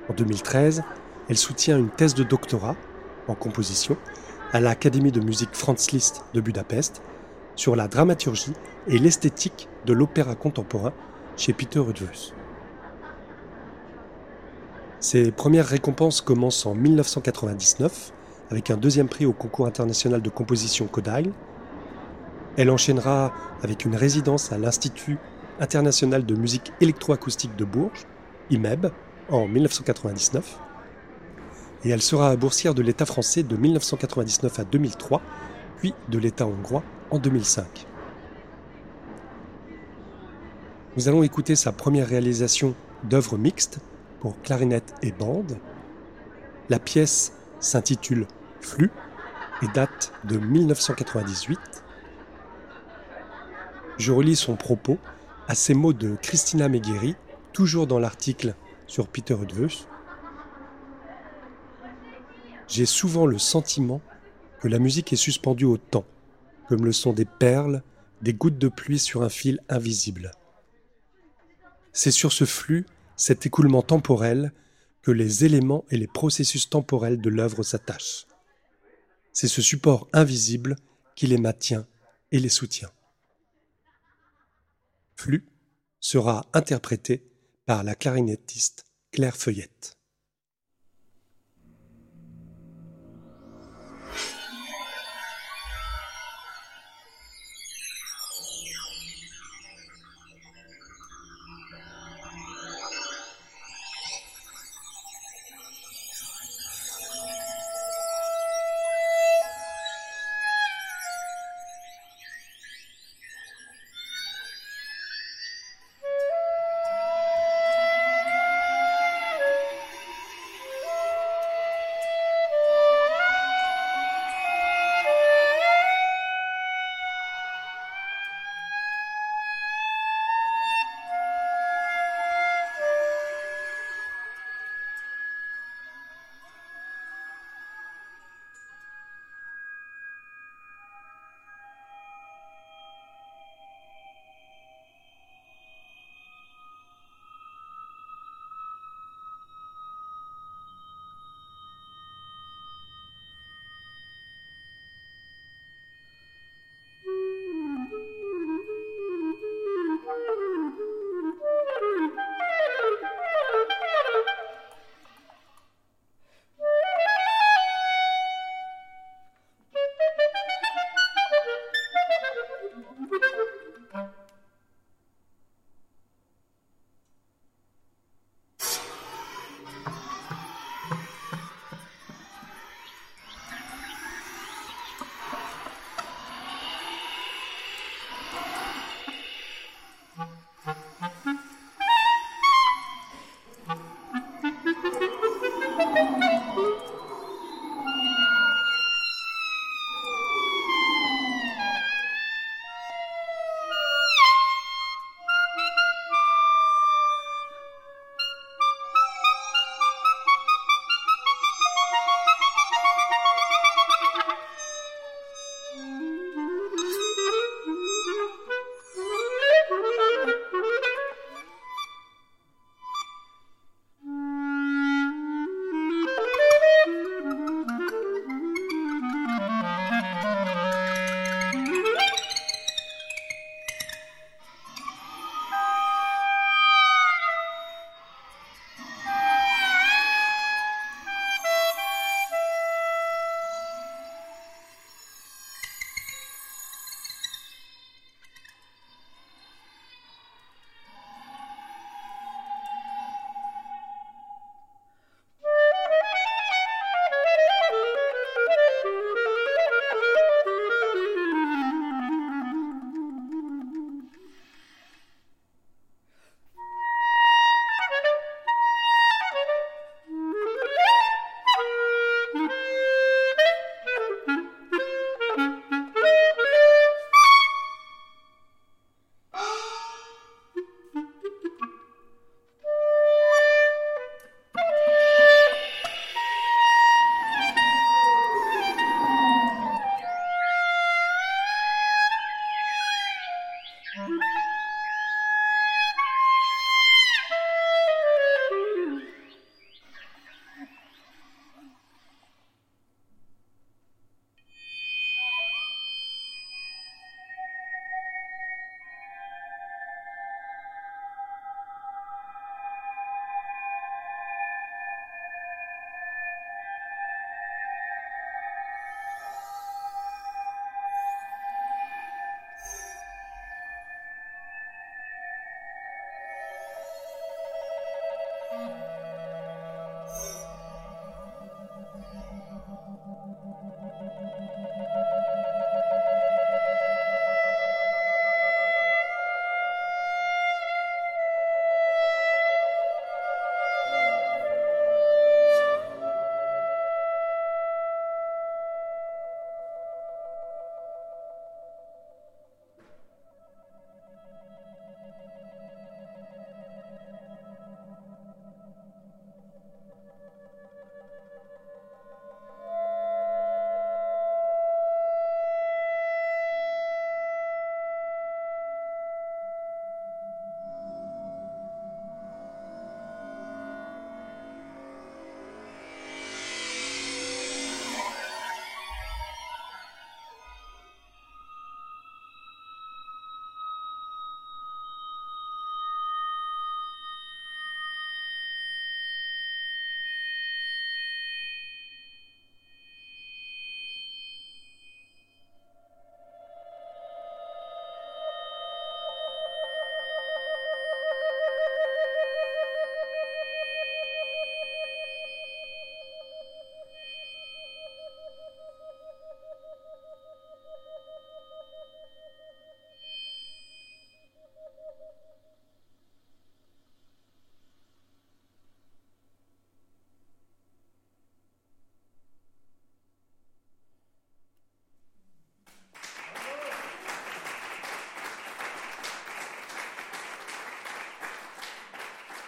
En 0.09 0.13
2013, 0.13 0.83
elle 1.29 1.37
soutient 1.37 1.77
une 1.77 1.89
thèse 1.89 2.13
de 2.13 2.23
doctorat 2.23 2.75
en 3.27 3.35
composition 3.35 3.95
à 4.51 4.59
l'Académie 4.59 5.13
de 5.13 5.21
musique 5.21 5.53
Franz 5.53 5.91
Liszt 5.93 6.25
de 6.33 6.41
Budapest 6.41 7.01
sur 7.55 7.75
la 7.75 7.87
dramaturgie 7.87 8.53
et 8.87 8.97
l'esthétique 8.97 9.69
de 9.85 9.93
l'opéra 9.93 10.35
contemporain 10.35 10.91
chez 11.37 11.53
Peter 11.53 11.79
Rudvus. 11.79 12.33
Ses 15.01 15.31
premières 15.31 15.65
récompenses 15.65 16.21
commencent 16.21 16.67
en 16.67 16.75
1999 16.75 18.13
avec 18.51 18.69
un 18.69 18.77
deuxième 18.77 19.07
prix 19.07 19.25
au 19.25 19.33
concours 19.33 19.65
international 19.65 20.21
de 20.21 20.29
composition 20.29 20.85
Kodail. 20.85 21.33
Elle 22.55 22.69
enchaînera 22.69 23.33
avec 23.63 23.83
une 23.83 23.95
résidence 23.95 24.51
à 24.51 24.59
l'Institut 24.59 25.17
international 25.59 26.23
de 26.23 26.35
musique 26.35 26.71
électroacoustique 26.81 27.55
de 27.55 27.65
Bourges, 27.65 28.05
IMEB, 28.51 28.91
en 29.29 29.47
1999. 29.47 30.59
Et 31.83 31.89
elle 31.89 32.03
sera 32.03 32.35
boursière 32.35 32.75
de 32.75 32.83
l'État 32.83 33.07
français 33.07 33.41
de 33.41 33.55
1999 33.55 34.59
à 34.59 34.63
2003, 34.65 35.19
puis 35.77 35.95
de 36.09 36.19
l'État 36.19 36.45
hongrois 36.45 36.83
en 37.09 37.17
2005. 37.17 37.87
Nous 40.95 41.07
allons 41.07 41.23
écouter 41.23 41.55
sa 41.55 41.71
première 41.71 42.07
réalisation 42.07 42.75
d'œuvres 43.03 43.39
mixtes 43.39 43.79
pour 44.21 44.41
clarinette 44.41 44.93
et 45.01 45.11
bande. 45.11 45.57
La 46.69 46.79
pièce 46.79 47.33
s'intitule 47.59 48.27
Flux 48.61 48.91
et 49.63 49.67
date 49.73 50.13
de 50.23 50.37
1998. 50.37 51.59
Je 53.97 54.11
relis 54.11 54.35
son 54.35 54.55
propos 54.55 54.97
à 55.47 55.55
ces 55.55 55.73
mots 55.73 55.93
de 55.93 56.15
Christina 56.21 56.69
Megheri, 56.69 57.15
toujours 57.51 57.87
dans 57.87 57.99
l'article 57.99 58.55
sur 58.87 59.07
Peter 59.07 59.33
Rudvus. 59.33 59.85
J'ai 62.67 62.85
souvent 62.85 63.25
le 63.25 63.37
sentiment 63.37 64.01
que 64.61 64.67
la 64.67 64.79
musique 64.79 65.11
est 65.11 65.17
suspendue 65.17 65.65
au 65.65 65.77
temps, 65.77 66.05
comme 66.69 66.85
le 66.85 66.91
sont 66.91 67.11
des 67.11 67.25
perles, 67.25 67.83
des 68.21 68.33
gouttes 68.33 68.59
de 68.59 68.69
pluie 68.69 68.99
sur 68.99 69.23
un 69.23 69.29
fil 69.29 69.59
invisible. 69.67 70.31
C'est 71.91 72.11
sur 72.11 72.31
ce 72.31 72.45
flux, 72.45 72.85
cet 73.21 73.45
écoulement 73.45 73.83
temporel, 73.83 74.51
que 75.03 75.11
les 75.11 75.45
éléments 75.45 75.85
et 75.91 75.97
les 75.97 76.07
processus 76.07 76.71
temporels 76.71 77.21
de 77.21 77.29
l'œuvre 77.29 77.61
s'attachent. 77.61 78.25
C'est 79.31 79.47
ce 79.47 79.61
support 79.61 80.07
invisible 80.11 80.75
qui 81.15 81.27
les 81.27 81.37
maintient 81.37 81.85
et 82.31 82.39
les 82.39 82.49
soutient. 82.49 82.89
Flux 85.15 85.45
sera 85.99 86.47
interprété 86.53 87.23
par 87.67 87.83
la 87.83 87.93
clarinettiste 87.93 88.85
Claire 89.11 89.37
Feuillette. 89.37 89.99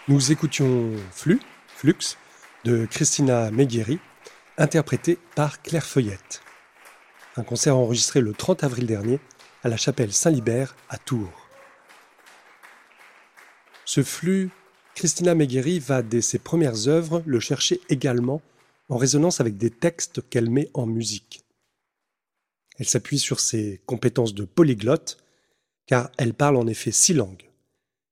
Nous 0.09 0.33
écoutions 0.33 0.91
Flux, 1.11 1.39
Flux 1.65 2.17
de 2.65 2.85
Christina 2.85 3.51
Megueri, 3.51 3.99
interprété 4.57 5.17
par 5.33 5.61
Claire 5.61 5.85
Feuillette. 5.85 6.41
Un 7.37 7.43
concert 7.43 7.77
enregistré 7.77 8.19
le 8.19 8.33
30 8.33 8.65
avril 8.65 8.85
dernier 8.85 9.21
à 9.63 9.69
la 9.69 9.77
chapelle 9.77 10.11
Saint-Libert 10.11 10.75
à 10.89 10.97
Tours. 10.97 11.47
Ce 13.85 14.03
flux, 14.03 14.49
Christina 14.93 15.35
Megueri 15.35 15.79
va 15.79 16.01
dès 16.01 16.21
ses 16.21 16.37
premières 16.37 16.89
œuvres 16.89 17.23
le 17.25 17.39
chercher 17.39 17.79
également 17.87 18.41
en 18.89 18.97
résonance 18.97 19.39
avec 19.39 19.55
des 19.55 19.69
textes 19.69 20.21
qu'elle 20.29 20.49
met 20.49 20.69
en 20.73 20.85
musique. 20.85 21.45
Elle 22.77 22.89
s'appuie 22.89 23.19
sur 23.19 23.39
ses 23.39 23.81
compétences 23.85 24.33
de 24.33 24.43
polyglotte, 24.43 25.23
car 25.85 26.11
elle 26.17 26.33
parle 26.33 26.57
en 26.57 26.67
effet 26.67 26.91
six 26.91 27.13
langues. 27.13 27.49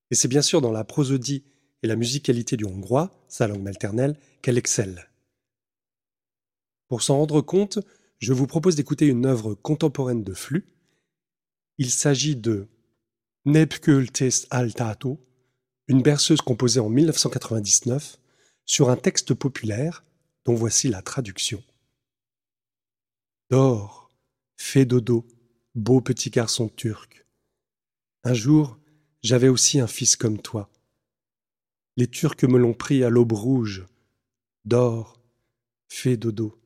Et 0.09 0.15
c'est 0.15 0.29
bien 0.29 0.41
sûr 0.41 0.61
dans 0.61 0.71
la 0.71 0.85
prosodie 0.85 1.43
et 1.83 1.87
la 1.87 1.95
musicalité 1.95 2.57
du 2.57 2.65
hongrois, 2.65 3.11
sa 3.27 3.47
langue 3.47 3.63
maternelle, 3.63 4.17
qu'elle 4.41 4.57
excelle. 4.57 5.09
Pour 6.87 7.01
s'en 7.01 7.17
rendre 7.17 7.41
compte, 7.41 7.79
je 8.19 8.33
vous 8.33 8.47
propose 8.47 8.75
d'écouter 8.75 9.07
une 9.07 9.25
œuvre 9.25 9.55
contemporaine 9.55 10.23
de 10.23 10.33
Flux. 10.33 10.67
Il 11.77 11.89
s'agit 11.89 12.35
de 12.35 12.67
Nepkultes 13.45 14.47
Altato, 14.51 15.19
une 15.87 16.03
berceuse 16.03 16.41
composée 16.41 16.79
en 16.79 16.89
1999 16.89 18.19
sur 18.65 18.89
un 18.89 18.97
texte 18.97 19.33
populaire 19.33 20.05
dont 20.45 20.53
voici 20.53 20.89
la 20.89 21.01
traduction. 21.01 21.63
Dors, 23.49 24.11
fais 24.55 24.85
dodo, 24.85 25.27
beau 25.75 26.01
petit 26.01 26.29
garçon 26.29 26.69
turc. 26.69 27.25
Un 28.23 28.33
jour, 28.33 28.77
j'avais 29.23 29.47
aussi 29.47 29.79
un 29.79 29.87
fils 29.87 30.15
comme 30.15 30.41
toi. 30.41 30.69
Les 31.97 32.07
Turcs 32.07 32.43
me 32.43 32.57
l'ont 32.57 32.73
pris 32.73 33.03
à 33.03 33.09
l'aube 33.09 33.33
rouge. 33.33 33.85
Dors, 34.65 35.19
fais 35.89 36.15
dodo. 36.17 36.57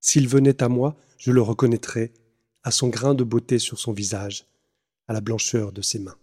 S'il 0.00 0.28
venait 0.28 0.62
à 0.62 0.68
moi, 0.68 0.96
je 1.18 1.30
le 1.30 1.42
reconnaîtrais, 1.42 2.12
à 2.62 2.70
son 2.70 2.88
grain 2.88 3.14
de 3.14 3.24
beauté 3.24 3.58
sur 3.58 3.78
son 3.78 3.92
visage, 3.92 4.46
à 5.08 5.12
la 5.12 5.20
blancheur 5.20 5.72
de 5.72 5.82
ses 5.82 5.98
mains. 5.98 6.16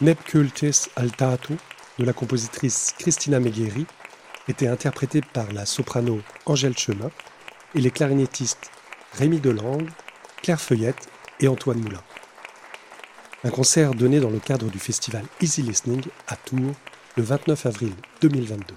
Nepcultis 0.00 0.86
Altato 0.94 1.54
de 1.98 2.04
la 2.04 2.12
compositrice 2.12 2.94
Christina 3.00 3.40
Megheri 3.40 3.84
était 4.46 4.68
interprété 4.68 5.20
par 5.20 5.50
la 5.52 5.66
soprano 5.66 6.20
Angèle 6.46 6.78
Chemin 6.78 7.10
et 7.74 7.80
les 7.80 7.90
clarinettistes 7.90 8.70
Rémi 9.14 9.40
Delangue, 9.40 9.90
Claire 10.40 10.60
Feuillette 10.60 11.08
et 11.40 11.48
Antoine 11.48 11.80
Moulin. 11.80 12.02
Un 13.42 13.50
concert 13.50 13.92
donné 13.92 14.20
dans 14.20 14.30
le 14.30 14.38
cadre 14.38 14.70
du 14.70 14.78
festival 14.78 15.24
Easy 15.40 15.62
Listening 15.62 16.04
à 16.28 16.36
Tours 16.36 16.76
le 17.16 17.22
29 17.24 17.66
avril 17.66 17.92
2022. 18.20 18.76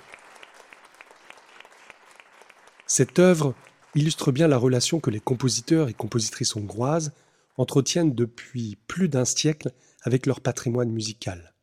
Cette 2.88 3.20
œuvre 3.20 3.54
illustre 3.94 4.32
bien 4.32 4.48
la 4.48 4.58
relation 4.58 5.00
que 5.00 5.12
les 5.12 5.20
compositeurs 5.20 5.88
et 5.88 5.94
compositrices 5.94 6.56
hongroises 6.56 7.12
entretiennent 7.58 8.16
depuis 8.16 8.80
plus 8.88 9.08
d'un 9.08 9.26
siècle 9.26 9.72
avec 10.02 10.26
leur 10.26 10.42
patrimoine 10.42 10.92
musical. 10.92 11.54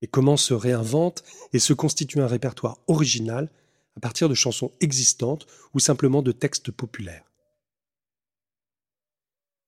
Et 0.00 0.06
comment 0.06 0.36
se 0.36 0.54
réinvente 0.54 1.22
et 1.52 1.58
se 1.58 1.72
constitue 1.72 2.20
un 2.20 2.26
répertoire 2.26 2.78
original 2.88 3.50
à 3.96 4.00
partir 4.00 4.28
de 4.28 4.34
chansons 4.34 4.72
existantes 4.80 5.46
ou 5.74 5.80
simplement 5.80 6.22
de 6.22 6.32
textes 6.32 6.70
populaires? 6.70 7.30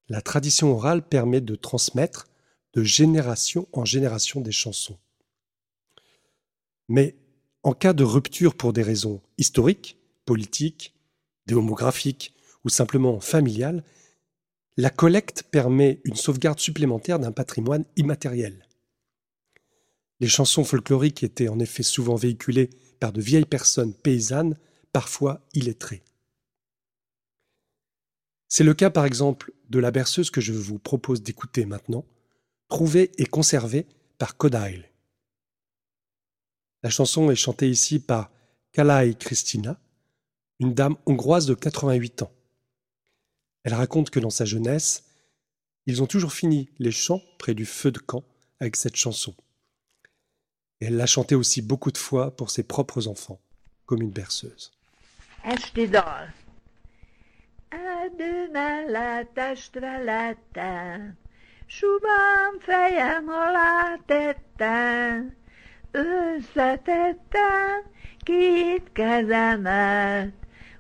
La 0.09 0.21
tradition 0.21 0.73
orale 0.73 1.07
permet 1.07 1.41
de 1.41 1.55
transmettre 1.55 2.27
de 2.75 2.83
génération 2.83 3.69
en 3.73 3.85
génération 3.85 4.41
des 4.41 4.53
chansons. 4.53 4.99
Mais 6.89 7.17
en 7.63 7.73
cas 7.73 7.95
de 7.95 8.05
rupture 8.05 8.55
pour 8.55 8.73
des 8.73 8.83
raisons 8.83 9.23
historiques, 9.39 9.97
politiques, 10.27 10.95
démographiques 11.47 12.35
ou 12.65 12.69
simplement 12.69 13.21
familiales, 13.21 13.83
la 14.77 14.91
collecte 14.91 15.45
permet 15.45 16.01
une 16.05 16.17
sauvegarde 16.17 16.59
supplémentaire 16.59 17.19
d'un 17.19 17.33
patrimoine 17.33 17.85
immatériel. 17.97 18.67
Les 20.21 20.29
chansons 20.29 20.65
folkloriques 20.65 21.23
étaient 21.23 21.49
en 21.49 21.59
effet 21.61 21.83
souvent 21.83 22.17
véhiculées 22.17 22.71
par 22.99 23.13
de 23.13 23.21
vieilles 23.21 23.45
personnes 23.45 23.95
paysannes, 23.95 24.59
parfois 24.93 25.41
illettrées. 25.55 26.03
C'est 28.49 28.65
le 28.65 28.75
cas 28.75 28.91
par 28.91 29.05
exemple 29.05 29.53
de 29.69 29.79
la 29.79 29.91
berceuse 29.91 30.31
que 30.31 30.41
je 30.41 30.53
vous 30.53 30.79
propose 30.79 31.23
d'écouter 31.23 31.67
maintenant, 31.67 32.05
trouvée 32.69 33.11
et 33.19 33.27
conservée 33.27 33.87
par 34.19 34.37
Kodail. 34.37 34.89
La 36.83 36.91
chanson 36.91 37.31
est 37.31 37.37
chantée 37.37 37.69
ici 37.69 37.99
par 37.99 38.31
Kalai 38.73 39.15
Christina, 39.15 39.81
une 40.61 40.75
dame 40.75 40.97
hongroise 41.07 41.47
de 41.47 41.55
88 41.55 42.23
ans. 42.23 42.33
Elle 43.65 43.75
raconte 43.75 44.11
que 44.11 44.21
dans 44.21 44.31
sa 44.31 44.45
jeunesse, 44.45 45.05
ils 45.87 46.03
ont 46.03 46.07
toujours 46.07 46.33
fini 46.33 46.69
les 46.79 46.93
chants 46.93 47.23
près 47.39 47.55
du 47.55 47.67
feu 47.67 47.91
de 47.91 47.99
camp 47.99 48.25
avec 48.61 48.77
cette 48.77 48.97
chanson. 48.97 49.35
Elle 50.81 50.97
l'a 50.97 51.07
chantée 51.07 51.35
aussi 51.35 51.63
beaucoup 51.63 51.91
de 51.91 51.99
fois 51.99 52.37
pour 52.37 52.51
ses 52.51 52.63
propres 52.63 53.09
enfants, 53.09 53.41
comme 53.87 54.03
une 54.03 54.11
berceuse. 54.11 54.73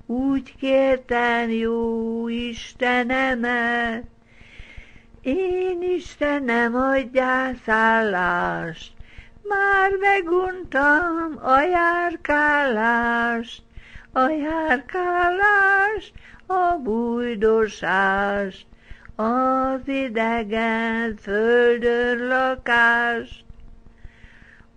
Úgy 0.07 0.57
kértem 0.57 1.51
jó 1.51 2.29
Istenemet, 2.29 4.05
Én 5.23 5.83
Istenem 5.83 6.75
adjál 6.75 7.55
szállást, 7.65 8.93
Már 9.43 9.91
meguntam 10.01 11.39
a 11.43 11.61
járkálást, 11.61 13.63
a 14.13 14.29
járkálást, 14.29 16.13
a 16.47 16.77
bújdosást, 16.83 18.67
az 19.17 19.89
idegen 19.89 21.17
földön 21.17 22.27
lakást. 22.27 23.45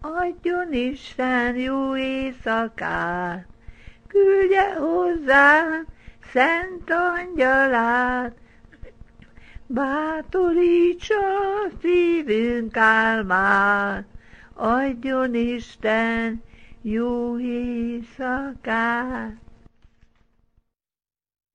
Adjon 0.01 0.73
Isten 0.73 1.55
jó 1.55 1.97
éjszakát, 1.97 3.45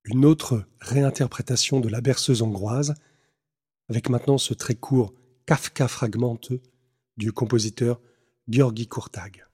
Une 0.04 0.24
autre 0.24 0.64
réinterprétation 0.80 1.80
de 1.80 1.88
la 1.88 2.00
berceuse 2.00 2.42
hongroise, 2.42 2.94
avec 3.88 4.08
maintenant 4.08 4.38
ce 4.38 4.52
très 4.52 4.74
court 4.74 5.14
Kafka 5.46 5.88
fragmenteux 5.88 6.60
du 7.16 7.32
compositeur 7.32 8.00
Georgi 8.48 8.88
Kurtag. 8.88 9.44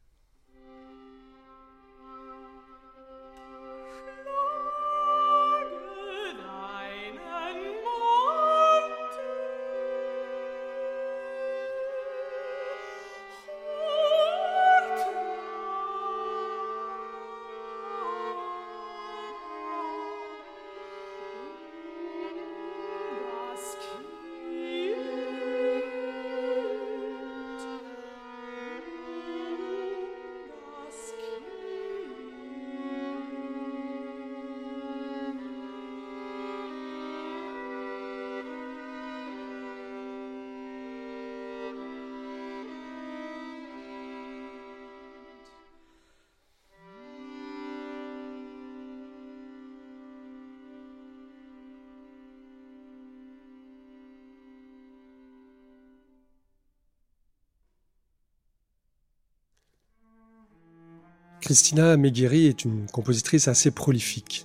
Christina 61.48 61.96
Megheri 61.96 62.44
est 62.44 62.66
une 62.66 62.84
compositrice 62.90 63.48
assez 63.48 63.70
prolifique, 63.70 64.44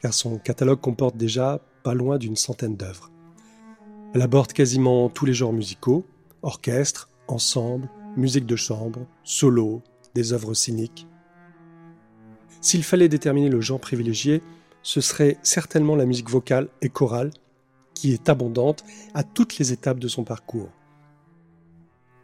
car 0.00 0.14
son 0.14 0.38
catalogue 0.38 0.80
comporte 0.80 1.14
déjà 1.14 1.60
pas 1.82 1.92
loin 1.92 2.16
d'une 2.16 2.36
centaine 2.36 2.74
d'œuvres. 2.74 3.10
Elle 4.14 4.22
aborde 4.22 4.54
quasiment 4.54 5.10
tous 5.10 5.26
les 5.26 5.34
genres 5.34 5.52
musicaux, 5.52 6.06
orchestre, 6.40 7.10
ensemble, 7.26 7.90
musique 8.16 8.46
de 8.46 8.56
chambre, 8.56 9.06
solo, 9.24 9.82
des 10.14 10.32
œuvres 10.32 10.54
cyniques. 10.54 11.06
S'il 12.62 12.82
fallait 12.82 13.10
déterminer 13.10 13.50
le 13.50 13.60
genre 13.60 13.78
privilégié, 13.78 14.40
ce 14.82 15.02
serait 15.02 15.36
certainement 15.42 15.96
la 15.96 16.06
musique 16.06 16.30
vocale 16.30 16.70
et 16.80 16.88
chorale, 16.88 17.30
qui 17.92 18.14
est 18.14 18.30
abondante 18.30 18.84
à 19.12 19.22
toutes 19.22 19.58
les 19.58 19.74
étapes 19.74 20.00
de 20.00 20.08
son 20.08 20.24
parcours. 20.24 20.70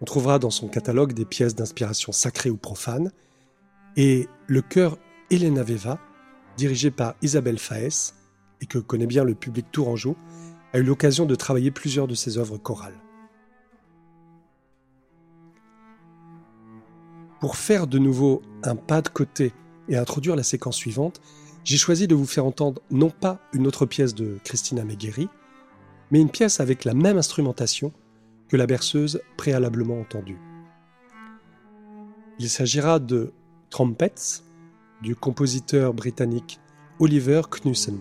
On 0.01 0.07
trouvera 0.07 0.39
dans 0.39 0.49
son 0.49 0.69
catalogue 0.69 1.13
des 1.13 1.27
pièces 1.27 1.55
d'inspiration 1.55 2.11
sacrée 2.11 2.49
ou 2.49 2.57
profane, 2.57 3.13
et 3.97 4.29
le 4.47 4.63
chœur 4.63 4.99
Elena 5.31 5.63
Veva, 5.63 5.99
dirigé 6.57 6.91
par 6.91 7.15
Isabelle 7.23 7.59
Faes, 7.59 8.15
et 8.61 8.67
que 8.67 8.79
connaît 8.79 9.07
bien 9.07 9.25
le 9.25 9.35
public 9.35 9.67
tourangeau, 9.71 10.17
a 10.73 10.79
eu 10.79 10.83
l'occasion 10.83 11.27
de 11.27 11.35
travailler 11.35 11.71
plusieurs 11.71 12.09
de 12.09 12.15
ses 12.15 12.39
œuvres 12.39 12.59
chorales. 12.59 12.99
Pour 17.41 17.57
faire 17.57 17.87
de 17.87 17.99
nouveau 17.99 18.43
un 18.63 18.75
pas 18.75 19.03
de 19.03 19.09
côté 19.09 19.53
et 19.89 19.97
introduire 19.97 20.35
la 20.35 20.43
séquence 20.43 20.77
suivante, 20.77 21.21
j'ai 21.63 21.77
choisi 21.77 22.07
de 22.07 22.15
vous 22.15 22.27
faire 22.27 22.47
entendre 22.47 22.83
non 22.91 23.11
pas 23.11 23.41
une 23.53 23.67
autre 23.67 23.87
pièce 23.87 24.15
de 24.15 24.39
Christina 24.45 24.85
Megheri, 24.85 25.29
mais 26.11 26.21
une 26.21 26.31
pièce 26.31 26.61
avec 26.61 26.85
la 26.85 26.95
même 26.95 27.19
instrumentation 27.19 27.93
que 28.49 28.57
la 28.57 28.67
berceuse 28.67 29.21
préalablement 29.37 30.01
entendue. 30.01 30.39
Il 32.39 32.49
s'agira 32.49 32.99
de 32.99 33.33
Trumpets 33.75 34.45
du 35.03 35.17
compositeur 35.17 35.95
britannique 35.95 36.61
Oliver 37.01 37.43
Knussen. 37.51 37.99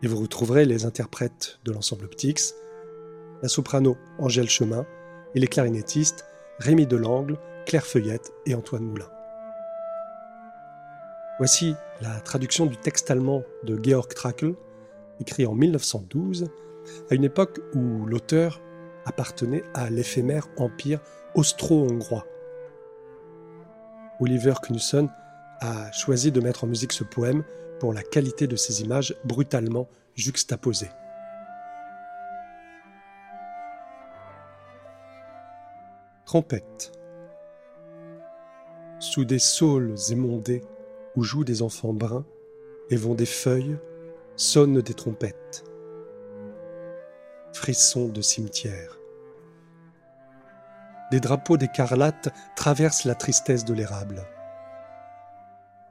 Et 0.00 0.06
vous 0.06 0.20
retrouverez 0.20 0.64
les 0.64 0.84
interprètes 0.84 1.58
de 1.64 1.72
l'ensemble 1.72 2.06
Ptix, 2.06 2.54
la 3.42 3.48
soprano 3.48 3.96
Angèle 4.20 4.48
Chemin 4.48 4.86
et 5.34 5.40
les 5.40 5.48
clarinettistes 5.48 6.24
Rémi 6.60 6.86
Delangle, 6.86 7.36
Claire 7.66 7.84
Feuillette 7.84 8.32
et 8.46 8.54
Antoine 8.54 8.84
Moulin. 8.84 9.10
Voici 11.38 11.74
la 12.00 12.20
traduction 12.20 12.66
du 12.66 12.76
texte 12.76 13.10
allemand 13.10 13.42
de 13.64 13.76
Georg 13.82 14.14
Trakl, 14.14 14.54
écrit 15.20 15.46
en 15.46 15.54
1912, 15.56 16.46
à 17.10 17.14
une 17.16 17.24
époque 17.24 17.58
où 17.74 18.06
l'auteur 18.06 18.60
appartenait 19.04 19.64
à 19.74 19.90
l'éphémère 19.90 20.46
empire 20.58 21.00
austro-hongrois. 21.34 22.24
Oliver 24.20 24.54
Knussen 24.62 25.08
a 25.60 25.90
choisi 25.92 26.30
de 26.30 26.40
mettre 26.40 26.64
en 26.64 26.66
musique 26.66 26.92
ce 26.92 27.04
poème 27.04 27.42
pour 27.78 27.94
la 27.94 28.02
qualité 28.02 28.46
de 28.46 28.56
ses 28.56 28.82
images 28.82 29.14
brutalement 29.24 29.88
juxtaposées. 30.14 30.90
Trompette. 36.26 36.92
Sous 38.98 39.24
des 39.24 39.38
saules 39.38 39.94
émondés 40.10 40.62
où 41.16 41.24
jouent 41.24 41.44
des 41.44 41.62
enfants 41.62 41.94
bruns 41.94 42.26
et 42.90 42.96
vont 42.96 43.14
des 43.14 43.26
feuilles, 43.26 43.78
sonnent 44.36 44.82
des 44.82 44.94
trompettes. 44.94 45.64
Frissons 47.52 48.08
de 48.08 48.20
cimetière. 48.20 48.99
Des 51.10 51.20
drapeaux 51.20 51.56
d'écarlate 51.56 52.32
traversent 52.54 53.04
la 53.04 53.14
tristesse 53.14 53.64
de 53.64 53.74
l'érable. 53.74 54.24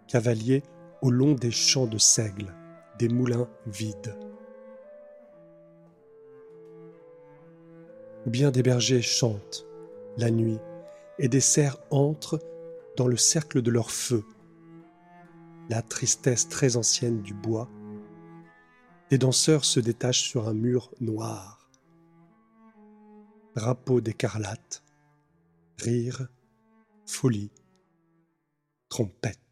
Cavaliers 0.07 0.63
au 1.01 1.11
long 1.11 1.33
des 1.33 1.51
champs 1.51 1.87
de 1.87 1.97
seigle, 1.97 2.53
des 2.97 3.09
moulins 3.09 3.49
vides. 3.65 4.15
Ou 8.25 8.29
bien 8.29 8.51
des 8.51 8.63
bergers 8.63 9.01
chantent 9.01 9.65
la 10.17 10.31
nuit 10.31 10.59
et 11.17 11.27
des 11.27 11.41
cerfs 11.41 11.77
entrent 11.89 12.39
dans 12.97 13.07
le 13.07 13.17
cercle 13.17 13.61
de 13.61 13.71
leur 13.71 13.91
feu. 13.91 14.23
La 15.69 15.81
tristesse 15.81 16.49
très 16.49 16.75
ancienne 16.75 17.21
du 17.21 17.33
bois. 17.33 17.69
Des 19.09 19.17
danseurs 19.17 19.65
se 19.65 19.79
détachent 19.79 20.23
sur 20.23 20.47
un 20.47 20.53
mur 20.53 20.91
noir. 20.99 21.69
Drapeau 23.55 24.01
d'écarlate, 24.01 24.83
rire, 25.81 26.27
folie, 27.05 27.51
trompette. 28.89 29.48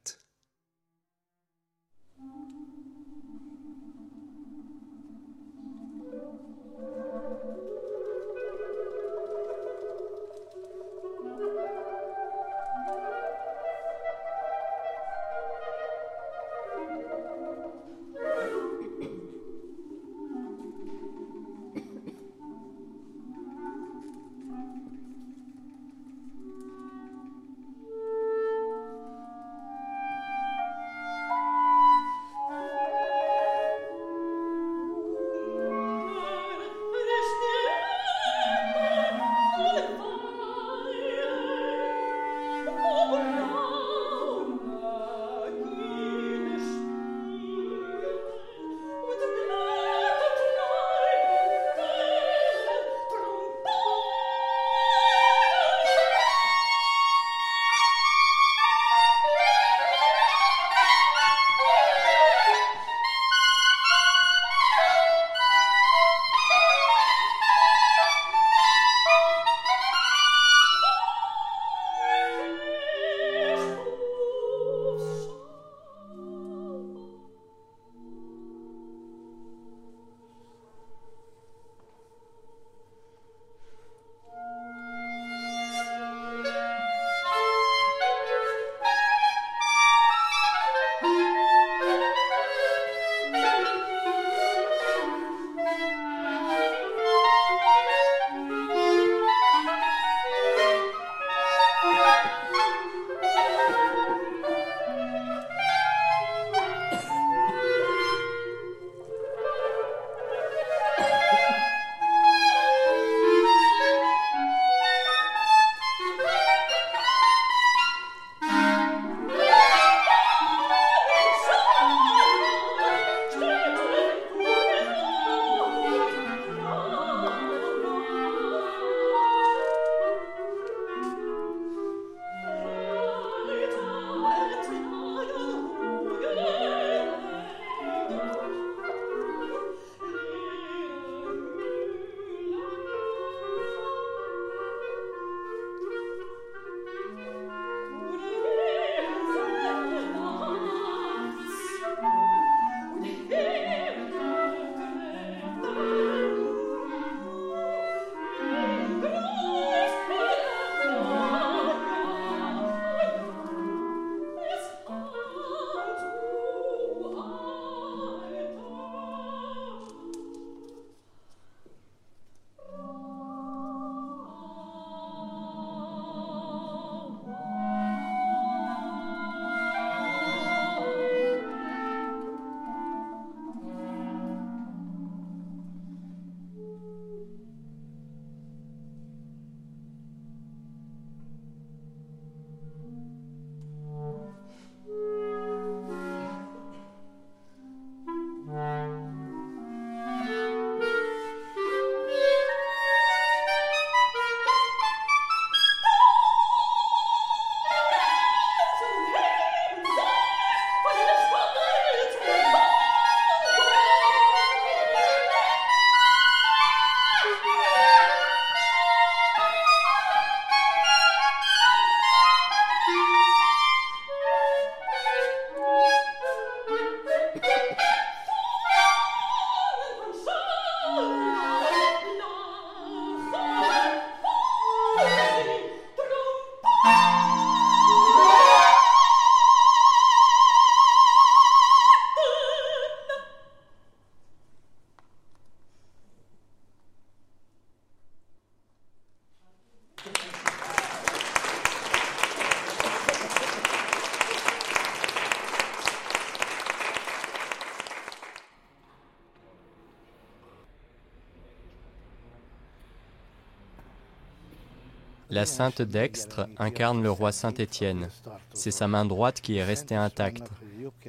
La 265.38 265.45
sainte 265.45 265.83
dextre 265.83 266.47
incarne 266.57 267.03
le 267.03 267.11
roi 267.11 267.31
Saint-Étienne. 267.31 268.09
C'est 268.55 268.71
sa 268.71 268.88
main 268.88 269.05
droite 269.05 269.39
qui 269.39 269.57
est 269.57 269.63
restée 269.63 269.93
intacte. 269.93 270.49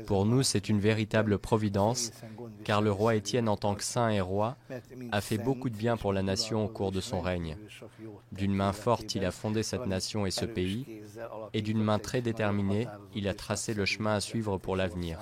Pour 0.06 0.26
nous, 0.26 0.42
c'est 0.42 0.68
une 0.68 0.80
véritable 0.80 1.38
providence, 1.38 2.10
car 2.62 2.82
le 2.82 2.92
roi 2.92 3.14
Étienne, 3.14 3.48
en 3.48 3.56
tant 3.56 3.74
que 3.74 3.82
saint 3.82 4.10
et 4.10 4.20
roi, 4.20 4.58
a 5.12 5.22
fait 5.22 5.38
beaucoup 5.38 5.70
de 5.70 5.76
bien 5.78 5.96
pour 5.96 6.12
la 6.12 6.22
nation 6.22 6.62
au 6.62 6.68
cours 6.68 6.92
de 6.92 7.00
son 7.00 7.22
règne. 7.22 7.56
D'une 8.30 8.52
main 8.52 8.74
forte, 8.74 9.14
il 9.14 9.24
a 9.24 9.30
fondé 9.30 9.62
cette 9.62 9.86
nation 9.86 10.26
et 10.26 10.30
ce 10.30 10.44
pays, 10.44 11.00
et 11.54 11.62
d'une 11.62 11.82
main 11.82 11.98
très 11.98 12.20
déterminée, 12.20 12.86
il 13.14 13.28
a 13.28 13.34
tracé 13.34 13.72
le 13.72 13.86
chemin 13.86 14.16
à 14.16 14.20
suivre 14.20 14.58
pour 14.58 14.76
l'avenir. 14.76 15.20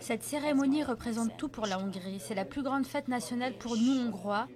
Cette 0.00 0.22
cérémonie 0.22 0.82
représente 0.82 1.36
tout 1.36 1.48
pour 1.48 1.66
la 1.66 1.78
Hongrie. 1.78 2.20
C'est 2.20 2.34
la 2.34 2.44
plus 2.44 2.62
grande 2.62 2.86
fête 2.86 3.08
nationale 3.08 3.54
pour 3.54 3.76
nous, 3.76 4.06
Hongrois. 4.06 4.48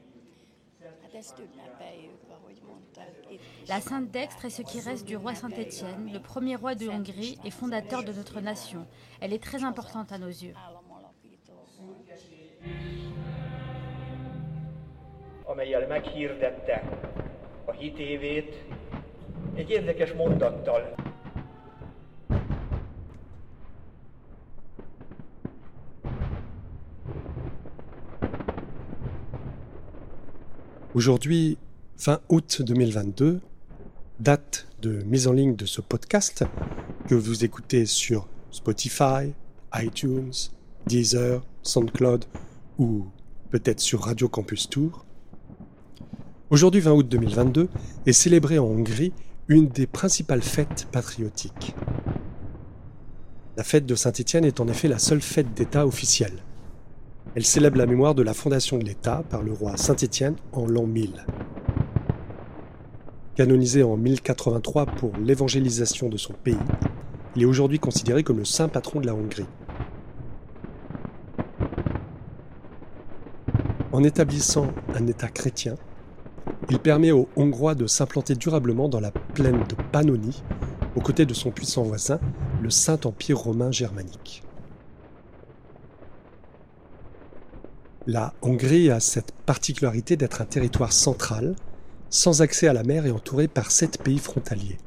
La 3.69 3.81
Sainte 3.81 4.11
Dextre 4.11 4.47
est 4.47 4.51
ce 4.51 4.63
qui 4.63 4.81
reste 4.81 5.07
du 5.07 5.17
roi 5.17 5.35
Saint-Étienne, 5.35 6.11
le 6.13 6.21
premier 6.21 6.57
roi 6.57 6.75
de 6.75 6.89
Hongrie 6.89 7.39
et 7.45 7.51
fondateur 7.51 8.03
de 8.03 8.13
notre 8.13 8.41
nation. 8.41 8.87
Elle 9.21 9.33
est 9.33 9.43
très 9.43 9.65
importante 9.65 10.13
à 10.13 10.19
nos 10.19 10.29
yeux. 10.29 10.55
Aujourd'hui, 30.99 31.59
fin 31.97 32.19
août 32.29 32.61
2022, 32.61 33.41
date 34.19 34.67
de 34.83 35.01
mise 35.05 35.29
en 35.29 35.33
ligne 35.33 35.55
de 35.55 35.65
ce 35.65 35.81
podcast 35.81 36.45
que 37.07 37.15
vous 37.15 37.45
écoutez 37.45 37.87
sur 37.87 38.27
Spotify, 38.51 39.33
iTunes, 39.77 40.33
Deezer, 40.89 41.47
SoundCloud 41.63 42.25
ou 42.81 43.07
peut-être 43.51 43.79
sur 43.79 44.01
Radio 44.01 44.29
Campus 44.29 44.69
Tour. 44.69 45.07
Aujourd'hui 46.51 46.81
20 46.81 46.93
août 46.95 47.09
2022 47.09 47.69
est 48.05 48.13
célébrée 48.13 48.59
en 48.59 48.67
Hongrie 48.67 49.13
une 49.47 49.69
des 49.69 49.87
principales 49.87 50.43
fêtes 50.43 50.89
patriotiques. 50.91 51.77
La 53.57 53.63
fête 53.63 53.87
de 53.87 53.95
Saint-Étienne 53.95 54.45
est 54.45 54.59
en 54.59 54.67
effet 54.67 54.89
la 54.89 54.99
seule 54.99 55.23
fête 55.23 55.55
d'État 55.55 55.87
officielle. 55.87 56.43
Elle 57.35 57.45
célèbre 57.45 57.77
la 57.77 57.87
mémoire 57.87 58.15
de 58.15 58.23
la 58.23 58.33
fondation 58.33 58.79
de 58.79 58.85
l'État 58.85 59.23
par 59.29 59.43
le 59.43 59.53
roi 59.53 59.77
Saint-Étienne 59.77 60.37
en 60.53 60.67
l'an 60.67 60.87
1000. 60.87 61.27
Canonisé 63.37 63.83
en 63.83 63.97
1083 63.97 64.87
pour 64.87 65.13
l'évangélisation 65.19 66.09
de 66.09 66.17
son 66.17 66.33
pays, 66.33 66.57
il 67.37 67.43
est 67.43 67.47
aujourd'hui 67.47 67.79
considéré 67.79 68.25
comme 68.25 68.39
le 68.39 68.45
saint 68.45 68.69
patron 68.69 69.01
de 69.01 69.07
la 69.07 69.15
Hongrie. 69.15 69.47
En 73.93 74.03
établissant 74.03 74.69
un 74.95 75.07
État 75.07 75.29
chrétien, 75.29 75.75
il 76.71 76.79
permet 76.79 77.13
aux 77.13 77.29
Hongrois 77.37 77.75
de 77.75 77.87
s'implanter 77.87 78.35
durablement 78.35 78.89
dans 78.89 79.01
la 79.01 79.11
plaine 79.11 79.65
de 79.69 79.75
Pannonie, 79.93 80.43
aux 80.97 81.01
côtés 81.01 81.27
de 81.27 81.35
son 81.35 81.51
puissant 81.51 81.83
voisin, 81.83 82.19
le 82.63 82.71
Saint-Empire 82.71 83.39
romain 83.39 83.71
germanique. 83.71 84.43
La 88.11 88.33
Hongrie 88.41 88.91
a 88.91 89.01
cette 89.01 89.33
particularité 89.33 90.17
d'être 90.17 90.41
un 90.41 90.47
territoire 90.47 90.95
central, 90.95 91.55
sans 92.09 92.41
accès 92.41 92.67
à 92.67 92.73
la 92.73 92.83
mer 92.83 93.05
et 93.05 93.11
entouré 93.11 93.49
par 93.49 93.71
sept 93.71 94.03
pays 94.03 94.17
frontaliers. 94.17 94.79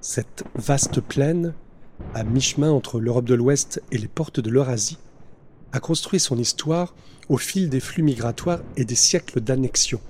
Cette 0.00 0.44
vaste 0.54 1.00
plaine, 1.00 1.54
à 2.14 2.22
mi-chemin 2.22 2.70
entre 2.70 3.00
l'Europe 3.00 3.24
de 3.24 3.34
l'Ouest 3.34 3.82
et 3.90 3.98
les 3.98 4.06
portes 4.06 4.38
de 4.38 4.48
l'Eurasie, 4.48 5.00
a 5.72 5.80
construit 5.80 6.20
son 6.20 6.38
histoire 6.38 6.94
au 7.28 7.36
fil 7.36 7.68
des 7.68 7.80
flux 7.80 8.04
migratoires 8.04 8.62
et 8.76 8.84
des 8.84 8.94
siècles 8.94 9.40
d'annexion, 9.40 10.00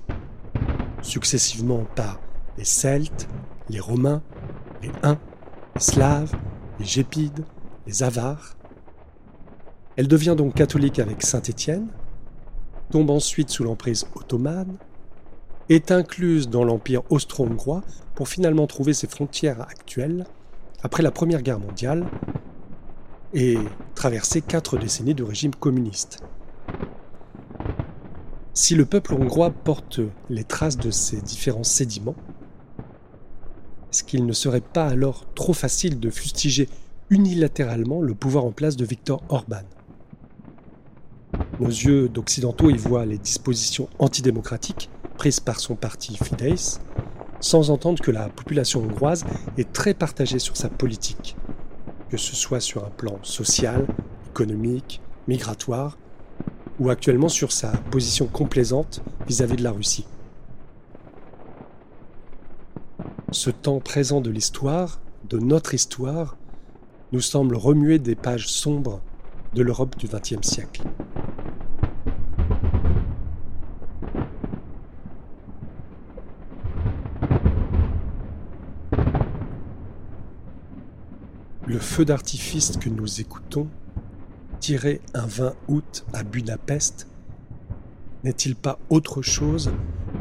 successivement 1.01 1.87
par 1.95 2.21
les 2.59 2.65
Celtes, 2.65 3.27
les 3.67 3.79
Romains, 3.79 4.21
les 4.83 4.91
Huns, 5.01 5.17
les 5.73 5.81
Slaves, 5.81 6.35
les 6.77 6.85
Gépides, 6.85 7.45
les 7.87 8.03
Avars. 8.03 8.55
Elle 9.95 10.07
devient 10.07 10.33
donc 10.35 10.55
catholique 10.55 10.97
avec 10.97 11.21
Saint-Étienne, 11.21 11.87
tombe 12.91 13.11
ensuite 13.11 13.49
sous 13.49 13.63
l'emprise 13.63 14.05
ottomane, 14.15 14.77
est 15.69 15.91
incluse 15.91 16.49
dans 16.49 16.63
l'Empire 16.63 17.03
austro-hongrois 17.11 17.83
pour 18.15 18.27
finalement 18.27 18.65
trouver 18.65 18.93
ses 18.93 19.07
frontières 19.07 19.61
actuelles 19.61 20.25
après 20.81 21.03
la 21.03 21.11
Première 21.11 21.41
Guerre 21.43 21.59
mondiale 21.59 22.05
et 23.33 23.57
traverser 23.95 24.41
quatre 24.41 24.77
décennies 24.77 25.13
de 25.13 25.23
régime 25.23 25.55
communiste. 25.55 26.23
Si 28.55 28.75
le 28.75 28.85
peuple 28.85 29.13
hongrois 29.13 29.51
porte 29.51 29.99
les 30.29 30.43
traces 30.43 30.77
de 30.77 30.91
ces 30.91 31.21
différents 31.21 31.63
sédiments, 31.63 32.15
est-ce 33.91 34.03
qu'il 34.03 34.25
ne 34.25 34.33
serait 34.33 34.61
pas 34.61 34.87
alors 34.87 35.25
trop 35.35 35.53
facile 35.53 35.99
de 35.99 36.09
fustiger 36.09 36.67
unilatéralement 37.09 38.01
le 38.01 38.15
pouvoir 38.15 38.43
en 38.43 38.51
place 38.51 38.75
de 38.75 38.85
Viktor 38.85 39.23
Orban? 39.29 39.63
Nos 41.63 41.69
yeux 41.69 42.09
d'occidentaux 42.09 42.69
y 42.69 42.75
voient 42.75 43.05
les 43.05 43.17
dispositions 43.17 43.87
antidémocratiques 43.97 44.89
prises 45.17 45.39
par 45.39 45.61
son 45.61 45.75
parti 45.75 46.17
Fidesz, 46.17 46.81
sans 47.39 47.69
entendre 47.69 48.03
que 48.03 48.11
la 48.11 48.27
population 48.27 48.81
hongroise 48.81 49.23
est 49.57 49.71
très 49.71 49.93
partagée 49.93 50.39
sur 50.39 50.57
sa 50.57 50.67
politique, 50.67 51.37
que 52.09 52.17
ce 52.17 52.35
soit 52.35 52.59
sur 52.59 52.83
un 52.83 52.89
plan 52.89 53.17
social, 53.23 53.87
économique, 54.27 54.99
migratoire, 55.29 55.97
ou 56.81 56.89
actuellement 56.89 57.29
sur 57.29 57.53
sa 57.53 57.71
position 57.91 58.27
complaisante 58.27 59.01
vis-à-vis 59.25 59.55
de 59.55 59.63
la 59.63 59.71
Russie. 59.71 60.05
Ce 63.31 63.51
temps 63.51 63.79
présent 63.79 64.19
de 64.19 64.31
l'histoire, 64.31 64.99
de 65.29 65.39
notre 65.39 65.73
histoire, 65.73 66.35
nous 67.13 67.21
semble 67.21 67.55
remuer 67.55 67.99
des 67.99 68.15
pages 68.15 68.49
sombres 68.49 68.99
de 69.53 69.63
l'Europe 69.63 69.95
du 69.97 70.07
XXe 70.07 70.45
siècle. 70.45 70.81
Le 81.73 81.79
feu 81.79 82.05
d'artifice 82.05 82.77
que 82.77 82.87
nous 82.87 83.19
écoutons, 83.19 83.67
tiré 84.59 85.01
un 85.15 85.25
20 85.25 85.55
août 85.69 86.05
à 86.13 86.21
Budapest, 86.21 87.07
n'est-il 88.23 88.55
pas 88.55 88.77
autre 88.91 89.23
chose 89.23 89.71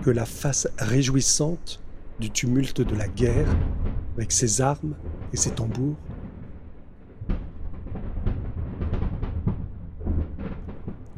que 0.03 0.09
la 0.09 0.25
face 0.25 0.67
réjouissante 0.79 1.83
du 2.21 2.31
tumulte 2.31 2.81
de 2.81 2.97
la 2.97 3.07
guerre, 3.07 3.55
avec 4.17 4.33
ses 4.33 4.63
armes 4.63 4.95
et 5.35 5.37
ses 5.37 5.51
tambours? 5.51 5.97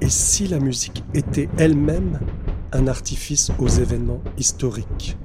Et 0.01 0.11
si 0.11 0.49
la 0.49 0.59
musique 0.59 1.05
était 1.14 1.49
elle-même 1.59 2.18
un 2.72 2.89
artifice 2.89 3.53
aux 3.61 3.68
événements 3.68 4.20
historiques? 4.37 5.16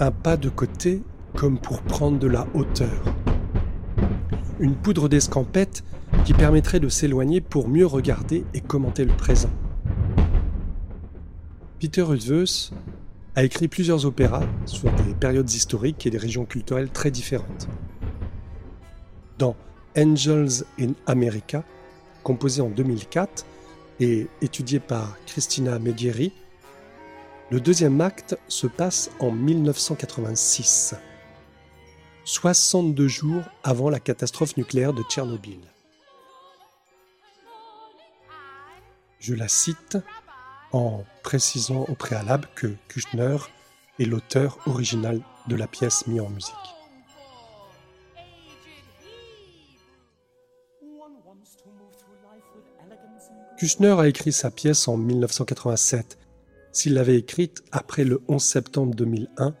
Un 0.00 0.10
pas 0.10 0.38
de 0.38 0.48
côté 0.48 1.02
comme 1.36 1.58
pour 1.58 1.82
prendre 1.82 2.18
de 2.18 2.26
la 2.26 2.46
hauteur. 2.54 3.04
Une 4.58 4.74
poudre 4.74 5.10
d'escampette 5.10 5.84
qui 6.24 6.32
permettrait 6.32 6.80
de 6.80 6.88
s'éloigner 6.88 7.42
pour 7.42 7.68
mieux 7.68 7.86
regarder 7.86 8.44
et 8.54 8.62
commenter 8.62 9.04
le 9.04 9.12
présent. 9.12 9.50
Peter 11.78 12.02
Rudveux 12.02 12.44
a 13.36 13.44
écrit 13.44 13.68
plusieurs 13.68 14.06
opéras 14.06 14.42
sur 14.64 14.90
des 14.90 15.14
périodes 15.14 15.50
historiques 15.50 16.06
et 16.06 16.10
des 16.10 16.18
régions 16.18 16.46
culturelles 16.46 16.90
très 16.90 17.10
différentes. 17.10 17.68
Dans 19.38 19.54
Angels 19.96 20.64
in 20.80 20.92
America, 21.06 21.62
composé 22.22 22.62
en 22.62 22.70
2004 22.70 23.44
et 24.00 24.28
étudié 24.40 24.80
par 24.80 25.16
Christina 25.26 25.78
Medieri, 25.78 26.32
le 27.50 27.60
deuxième 27.60 28.00
acte 28.00 28.38
se 28.46 28.68
passe 28.68 29.10
en 29.18 29.32
1986, 29.32 30.94
62 32.24 33.08
jours 33.08 33.42
avant 33.64 33.90
la 33.90 33.98
catastrophe 33.98 34.56
nucléaire 34.56 34.92
de 34.92 35.02
Tchernobyl. 35.02 35.58
Je 39.18 39.34
la 39.34 39.48
cite 39.48 39.98
en 40.70 41.04
précisant 41.24 41.86
au 41.88 41.94
préalable 41.94 42.48
que 42.54 42.68
Kushner 42.86 43.38
est 43.98 44.04
l'auteur 44.04 44.58
original 44.66 45.20
de 45.48 45.56
la 45.56 45.66
pièce 45.66 46.06
mise 46.06 46.20
en 46.20 46.30
musique. 46.30 46.54
Kushner 53.58 53.96
a 53.98 54.06
écrit 54.06 54.32
sa 54.32 54.52
pièce 54.52 54.86
en 54.86 54.96
1987. 54.96 56.19
S'il 56.72 56.94
l'avait 56.94 57.16
écrite 57.16 57.64
après 57.72 58.04
le 58.04 58.22
11 58.28 58.42
septembre 58.42 58.94
2001, 58.94 59.56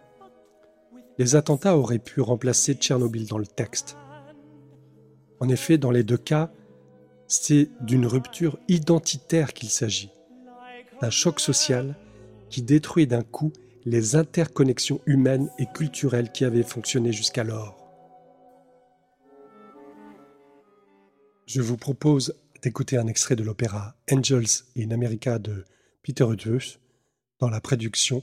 les 1.18 1.34
attentats 1.34 1.76
auraient 1.76 1.98
pu 1.98 2.20
remplacer 2.20 2.74
Tchernobyl 2.74 3.26
dans 3.26 3.38
le 3.38 3.46
texte. 3.46 3.96
En 5.40 5.48
effet, 5.48 5.76
dans 5.76 5.90
les 5.90 6.04
deux 6.04 6.16
cas, 6.16 6.52
c'est 7.26 7.68
d'une 7.80 8.06
rupture 8.06 8.58
identitaire 8.68 9.52
qu'il 9.52 9.70
s'agit, 9.70 10.12
d'un 11.00 11.10
choc 11.10 11.40
social 11.40 11.96
qui 12.48 12.62
détruit 12.62 13.06
d'un 13.06 13.22
coup 13.22 13.52
les 13.84 14.14
interconnexions 14.14 15.00
humaines 15.06 15.50
et 15.58 15.66
culturelles 15.66 16.30
qui 16.30 16.44
avaient 16.44 16.62
fonctionné 16.62 17.12
jusqu'alors. 17.12 17.76
Je 21.46 21.60
vous 21.60 21.76
propose 21.76 22.34
d'écouter 22.62 22.98
un 22.98 23.08
extrait 23.08 23.36
de 23.36 23.42
l'opéra 23.42 23.96
Angels 24.12 24.64
in 24.78 24.90
America 24.92 25.38
de 25.40 25.64
Peter 26.02 26.24
Udrus 26.24 26.78
dans 27.40 27.48
la 27.48 27.60
production 27.60 28.22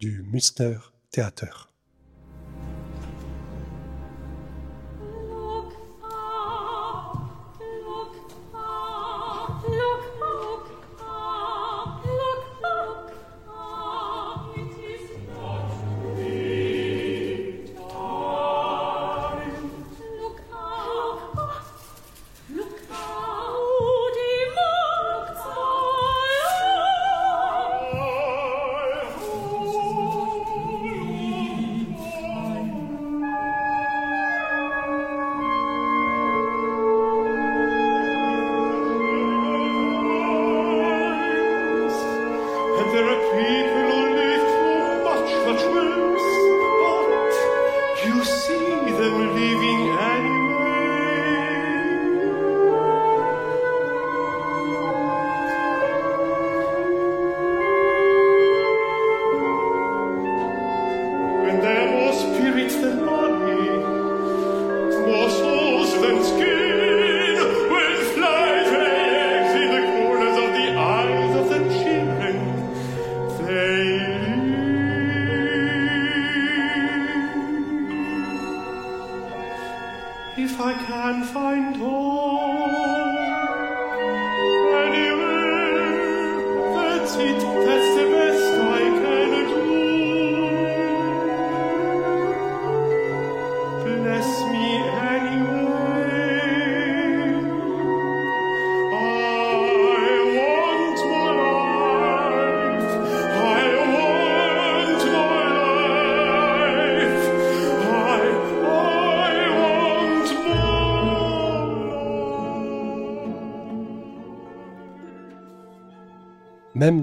du 0.00 0.22
Muster 0.22 0.78
Theater. 1.10 1.72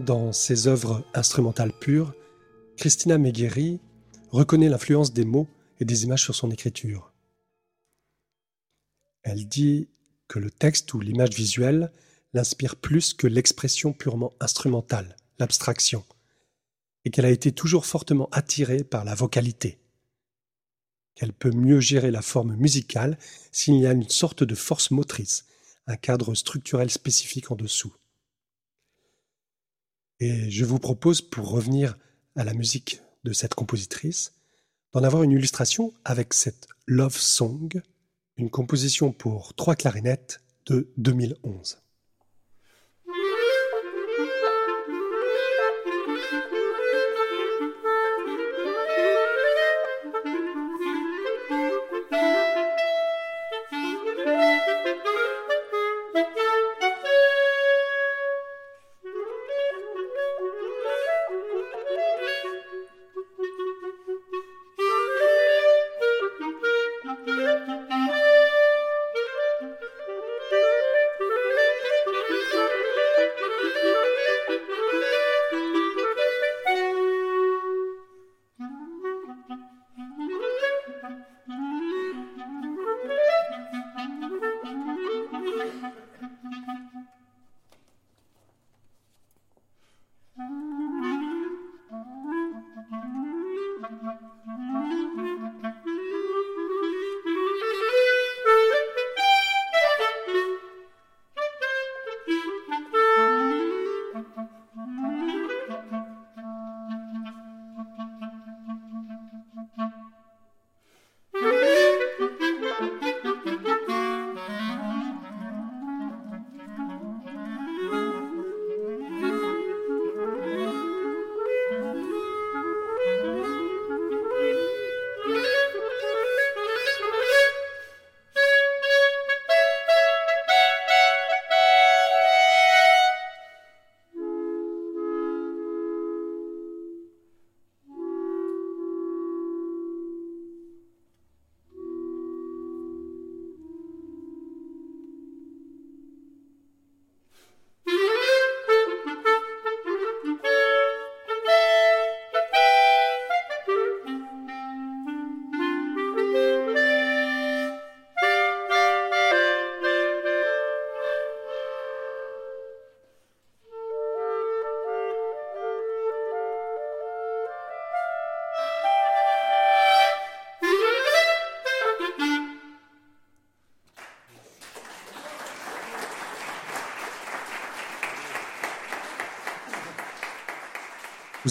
Dans 0.06 0.32
ses 0.32 0.68
œuvres 0.68 1.04
instrumentales 1.14 1.74
pures, 1.74 2.14
Christina 2.78 3.18
Megheri 3.18 3.80
reconnaît 4.32 4.70
l'influence 4.70 5.12
des 5.12 5.26
mots 5.26 5.48
et 5.80 5.86
des 5.86 6.04
images 6.04 6.24
sur 6.24 6.36
son 6.36 6.52
écriture. 6.52 7.12
Elle 9.24 9.48
dit 9.48 9.90
que 10.28 10.40
le 10.40 10.52
texte 10.52 10.94
ou 10.94 11.00
l'image 11.00 11.32
visuelle 11.32 11.92
l'inspire 12.34 12.76
plus 12.76 13.14
que 13.14 13.28
l'expression 13.28 13.94
purement 13.94 14.34
instrumentale, 14.40 15.16
l'abstraction, 15.40 16.06
et 17.04 17.10
qu'elle 17.10 17.26
a 17.26 17.32
été 17.32 17.52
toujours 17.52 17.86
fortement 17.86 18.30
attirée 18.32 18.84
par 18.84 19.06
la 19.06 19.16
vocalité, 19.16 19.80
qu'elle 21.16 21.34
peut 21.34 21.52
mieux 21.52 21.80
gérer 21.80 22.12
la 22.12 22.22
forme 22.22 22.56
musicale 22.56 23.18
s'il 23.52 23.76
y 23.76 23.88
a 23.88 23.94
une 23.94 24.10
sorte 24.10 24.44
de 24.44 24.56
force 24.56 24.92
motrice, 24.92 25.46
un 25.88 25.96
cadre 25.96 26.36
structurel 26.36 26.92
spécifique 26.92 27.52
en 27.52 27.56
dessous. 27.56 27.96
Et 30.20 30.50
je 30.50 30.66
vous 30.66 30.80
propose, 30.80 31.22
pour 31.22 31.50
revenir 31.50 31.98
à 32.36 32.44
la 32.44 32.54
musique 32.54 33.02
de 33.24 33.34
cette 33.34 33.54
compositrice, 33.54 34.34
d'en 34.94 35.04
avoir 35.04 35.24
une 35.24 35.32
illustration 35.32 35.94
avec 36.06 36.34
cette 36.34 36.68
Love 36.88 37.18
Song, 37.18 37.82
une 38.38 38.50
composition 38.50 39.12
pour 39.12 39.54
trois 39.56 39.76
clarinettes 39.76 40.42
de 40.68 40.92
2011. 40.98 41.80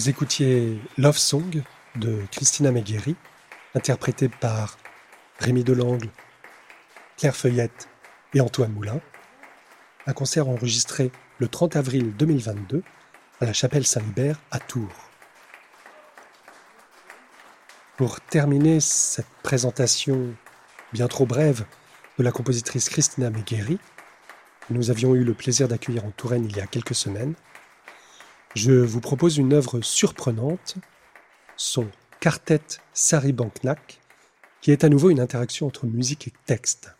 Vous 0.05 0.11
écoutiez 0.11 0.79
Love 0.99 1.17
Song 1.17 1.63
de 1.95 2.21
Christina 2.31 2.71
Megueri, 2.71 3.15
interprétée 3.73 4.29
par 4.29 4.77
Rémi 5.39 5.63
Delangle, 5.63 6.11
Claire 7.17 7.35
Feuillette 7.35 7.89
et 8.35 8.39
Antoine 8.39 8.71
Moulin. 8.71 9.01
Un 10.05 10.13
concert 10.13 10.47
enregistré 10.47 11.11
le 11.39 11.47
30 11.47 11.75
avril 11.75 12.15
2022 12.15 12.83
à 13.41 13.45
la 13.45 13.53
chapelle 13.53 13.83
Saint-Libert 13.83 14.39
à 14.51 14.59
Tours. 14.59 15.09
Pour 17.97 18.21
terminer 18.21 18.81
cette 18.81 19.25
présentation 19.41 20.35
bien 20.93 21.07
trop 21.07 21.25
brève 21.25 21.65
de 22.19 22.23
la 22.23 22.31
compositrice 22.31 22.89
Christina 22.89 23.31
Megueri, 23.31 23.79
que 24.67 24.73
nous 24.75 24.91
avions 24.91 25.15
eu 25.15 25.23
le 25.23 25.33
plaisir 25.33 25.67
d'accueillir 25.67 26.05
en 26.05 26.11
Touraine 26.11 26.45
il 26.45 26.55
y 26.55 26.61
a 26.61 26.67
quelques 26.67 26.93
semaines, 26.93 27.33
je 28.55 28.71
vous 28.71 29.01
propose 29.01 29.37
une 29.37 29.53
œuvre 29.53 29.81
surprenante, 29.81 30.75
son 31.57 31.87
quartet 32.21 32.61
Saribanknak, 32.93 33.99
qui 34.61 34.71
est 34.71 34.83
à 34.83 34.89
nouveau 34.89 35.09
une 35.09 35.19
interaction 35.19 35.67
entre 35.67 35.85
musique 35.85 36.29
et 36.29 36.33
texte. 36.45 36.95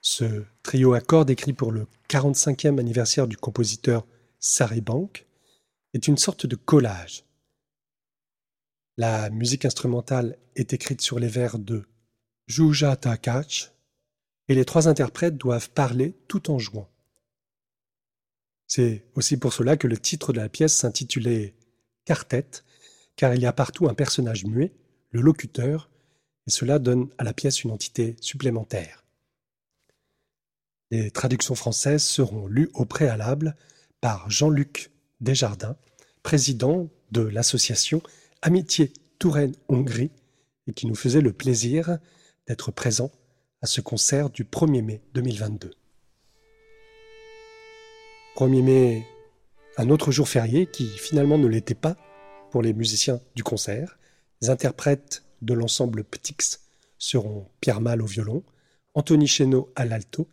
Ce 0.00 0.44
trio 0.62 0.94
à 0.94 1.00
cordes 1.00 1.30
écrit 1.30 1.52
pour 1.52 1.72
le 1.72 1.86
45e 2.08 2.78
anniversaire 2.78 3.26
du 3.26 3.36
compositeur 3.36 4.06
Saribank 4.38 5.26
est 5.92 6.06
une 6.06 6.16
sorte 6.16 6.46
de 6.46 6.56
collage. 6.56 7.24
La 8.96 9.28
musique 9.30 9.64
instrumentale 9.64 10.38
est 10.54 10.72
écrite 10.72 11.02
sur 11.02 11.18
les 11.18 11.28
vers 11.28 11.58
de 11.58 11.84
Juja 12.46 12.96
Takach 12.96 13.72
et 14.48 14.54
les 14.54 14.64
trois 14.64 14.88
interprètes 14.88 15.36
doivent 15.36 15.70
parler 15.70 16.14
tout 16.28 16.50
en 16.50 16.58
jouant. 16.58 16.88
C'est 18.68 19.06
aussi 19.14 19.38
pour 19.38 19.54
cela 19.54 19.78
que 19.78 19.88
le 19.88 19.96
titre 19.96 20.32
de 20.32 20.38
la 20.38 20.50
pièce 20.50 20.74
s'intitulait 20.74 21.54
Quartet, 22.04 22.62
car 23.16 23.34
il 23.34 23.40
y 23.40 23.46
a 23.46 23.52
partout 23.52 23.88
un 23.88 23.94
personnage 23.94 24.44
muet, 24.44 24.72
le 25.10 25.22
locuteur, 25.22 25.90
et 26.46 26.50
cela 26.50 26.78
donne 26.78 27.08
à 27.16 27.24
la 27.24 27.32
pièce 27.32 27.64
une 27.64 27.70
entité 27.70 28.16
supplémentaire. 28.20 29.04
Les 30.90 31.10
traductions 31.10 31.54
françaises 31.54 32.02
seront 32.02 32.46
lues 32.46 32.70
au 32.74 32.84
préalable 32.84 33.56
par 34.00 34.30
Jean-Luc 34.30 34.90
Desjardins, 35.20 35.76
président 36.22 36.88
de 37.10 37.22
l'association 37.22 38.02
Amitié 38.42 38.92
Touraine-Hongrie, 39.18 40.10
et 40.66 40.72
qui 40.74 40.86
nous 40.86 40.94
faisait 40.94 41.22
le 41.22 41.32
plaisir 41.32 41.98
d'être 42.46 42.70
présent 42.70 43.10
à 43.62 43.66
ce 43.66 43.80
concert 43.80 44.28
du 44.30 44.44
1er 44.44 44.82
mai 44.82 45.00
2022. 45.14 45.70
1er 48.38 48.62
mai, 48.62 49.06
un 49.78 49.90
autre 49.90 50.12
jour 50.12 50.28
férié 50.28 50.66
qui 50.66 50.86
finalement 50.86 51.38
ne 51.38 51.48
l'était 51.48 51.74
pas 51.74 51.96
pour 52.52 52.62
les 52.62 52.72
musiciens 52.72 53.20
du 53.34 53.42
concert. 53.42 53.98
Les 54.40 54.48
interprètes 54.48 55.24
de 55.42 55.54
l'ensemble 55.54 56.04
Ptix 56.04 56.60
seront 56.98 57.48
Pierre 57.60 57.80
Mal 57.80 58.00
au 58.00 58.06
violon, 58.06 58.44
Anthony 58.94 59.26
Chéneau 59.26 59.72
à 59.74 59.84
l'alto 59.84 60.28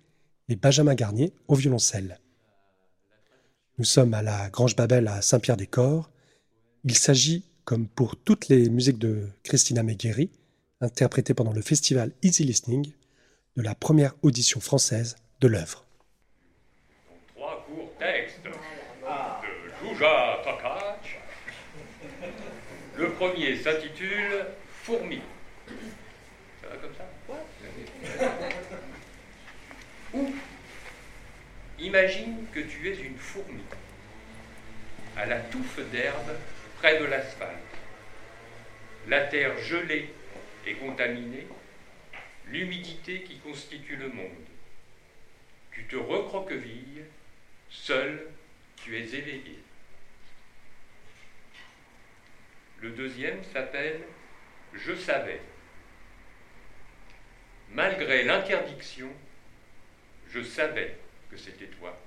et 0.49 0.55
Benjamin 0.55 0.93
Garnier 0.93 1.33
au 1.47 1.55
violoncelle. 1.55 2.19
Nous 3.79 3.85
sommes 3.85 4.13
à 4.13 4.21
la 4.21 4.51
Grange 4.51 4.75
Babel 4.75 5.07
à 5.07 5.23
Saint-Pierre-des-Corps. 5.23 6.11
Il 6.83 6.95
s'agit, 6.95 7.43
comme 7.63 7.87
pour 7.87 8.17
toutes 8.17 8.49
les 8.49 8.69
musiques 8.69 8.99
de 8.99 9.29
Christina 9.41 9.81
Megueri, 9.81 10.29
interprétées 10.79 11.33
pendant 11.33 11.53
le 11.53 11.63
festival 11.63 12.11
Easy 12.21 12.43
Listening, 12.43 12.93
de 13.57 13.63
la 13.63 13.73
première 13.73 14.13
audition 14.21 14.59
française 14.59 15.15
de 15.41 15.47
l'œuvre. 15.47 15.85
Trois 17.35 17.65
courts 17.67 17.91
textes 17.99 18.43
de 18.43 18.49
Le 22.97 23.11
premier 23.11 23.55
s'intitule 23.55 24.45
Fourmi. 24.83 25.21
Ça 26.61 26.67
va 26.67 26.75
comme 26.75 26.93
ça 26.95 27.05
Ou 30.13 30.33
imagine 31.79 32.45
que 32.53 32.59
tu 32.59 32.89
es 32.89 32.95
une 32.97 33.17
fourmi 33.17 33.63
à 35.15 35.25
la 35.25 35.39
touffe 35.39 35.79
d'herbe 35.91 36.31
près 36.79 36.99
de 36.99 37.05
l'asphalte. 37.05 37.55
La 39.07 39.21
terre 39.21 39.57
gelée 39.63 40.13
et 40.67 40.73
contaminée, 40.73 41.47
l'humidité 42.47 43.21
qui 43.21 43.37
constitue 43.37 43.95
le 43.95 44.09
monde. 44.09 44.27
Tu 45.71 45.85
te 45.85 45.95
recroquevilles, 45.95 47.05
seul 47.69 48.27
tu 48.75 48.97
es 48.97 49.03
éveillé. 49.03 49.64
Le 52.81 52.89
deuxième 52.91 53.43
s'appelle 53.43 54.01
Je 54.73 54.93
savais. 54.93 55.41
Malgré 57.71 58.23
l'interdiction, 58.23 59.11
je 60.29 60.41
savais 60.41 60.97
que 61.29 61.37
c'était 61.37 61.67
toi. 61.67 61.97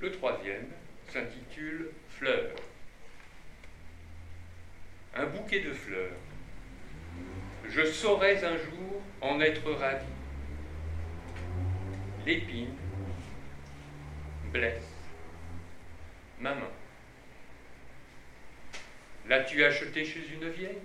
Le 0.00 0.10
troisième 0.12 0.68
s'intitule 1.08 1.90
Fleurs. 2.10 2.56
Un 5.14 5.26
bouquet 5.26 5.60
de 5.60 5.72
fleurs. 5.72 6.16
Je 7.68 7.84
saurais 7.84 8.44
un 8.44 8.56
jour 8.56 9.02
en 9.20 9.40
être 9.40 9.70
ravi. 9.72 10.06
L'épine 12.26 12.74
blesse 14.52 14.82
ma 16.38 16.54
main. 16.54 16.70
L'as-tu 19.28 19.64
acheté 19.64 20.04
chez 20.04 20.20
une 20.34 20.48
vieille? 20.50 20.78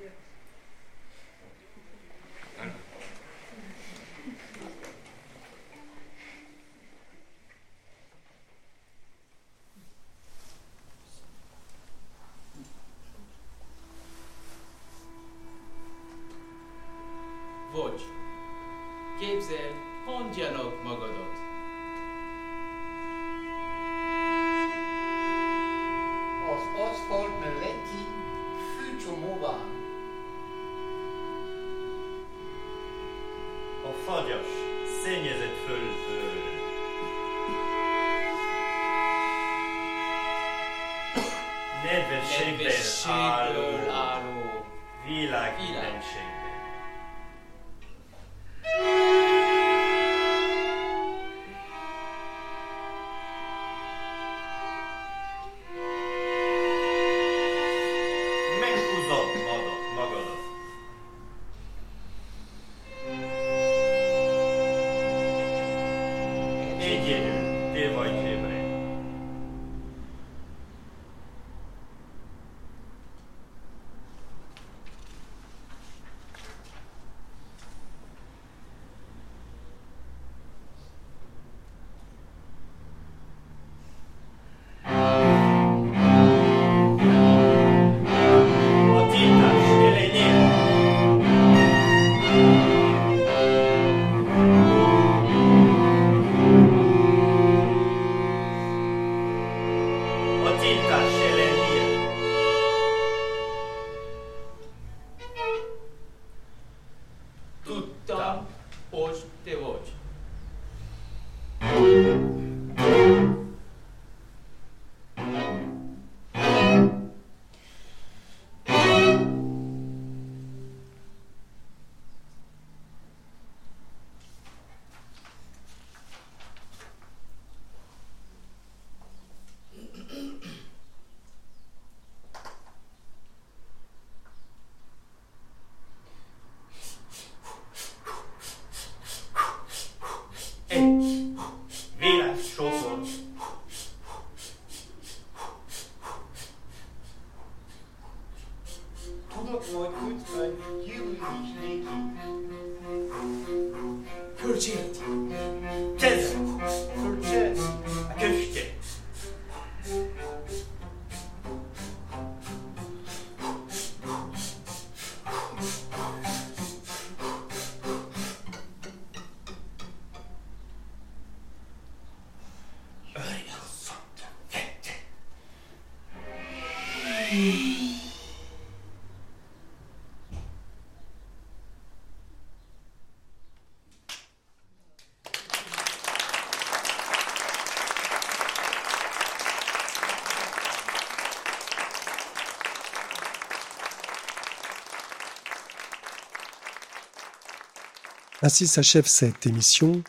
Ainsi 198.42 198.68
s'achève 198.68 199.06
cette 199.06 199.46
émission, 199.48 200.02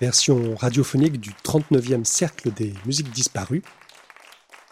version 0.00 0.56
radiophonique 0.56 1.20
du 1.20 1.30
39e 1.44 2.04
Cercle 2.04 2.50
des 2.52 2.74
musiques 2.84 3.10
disparues, 3.10 3.62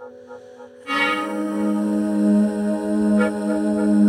Thank 0.00 0.14
you. 3.18 3.99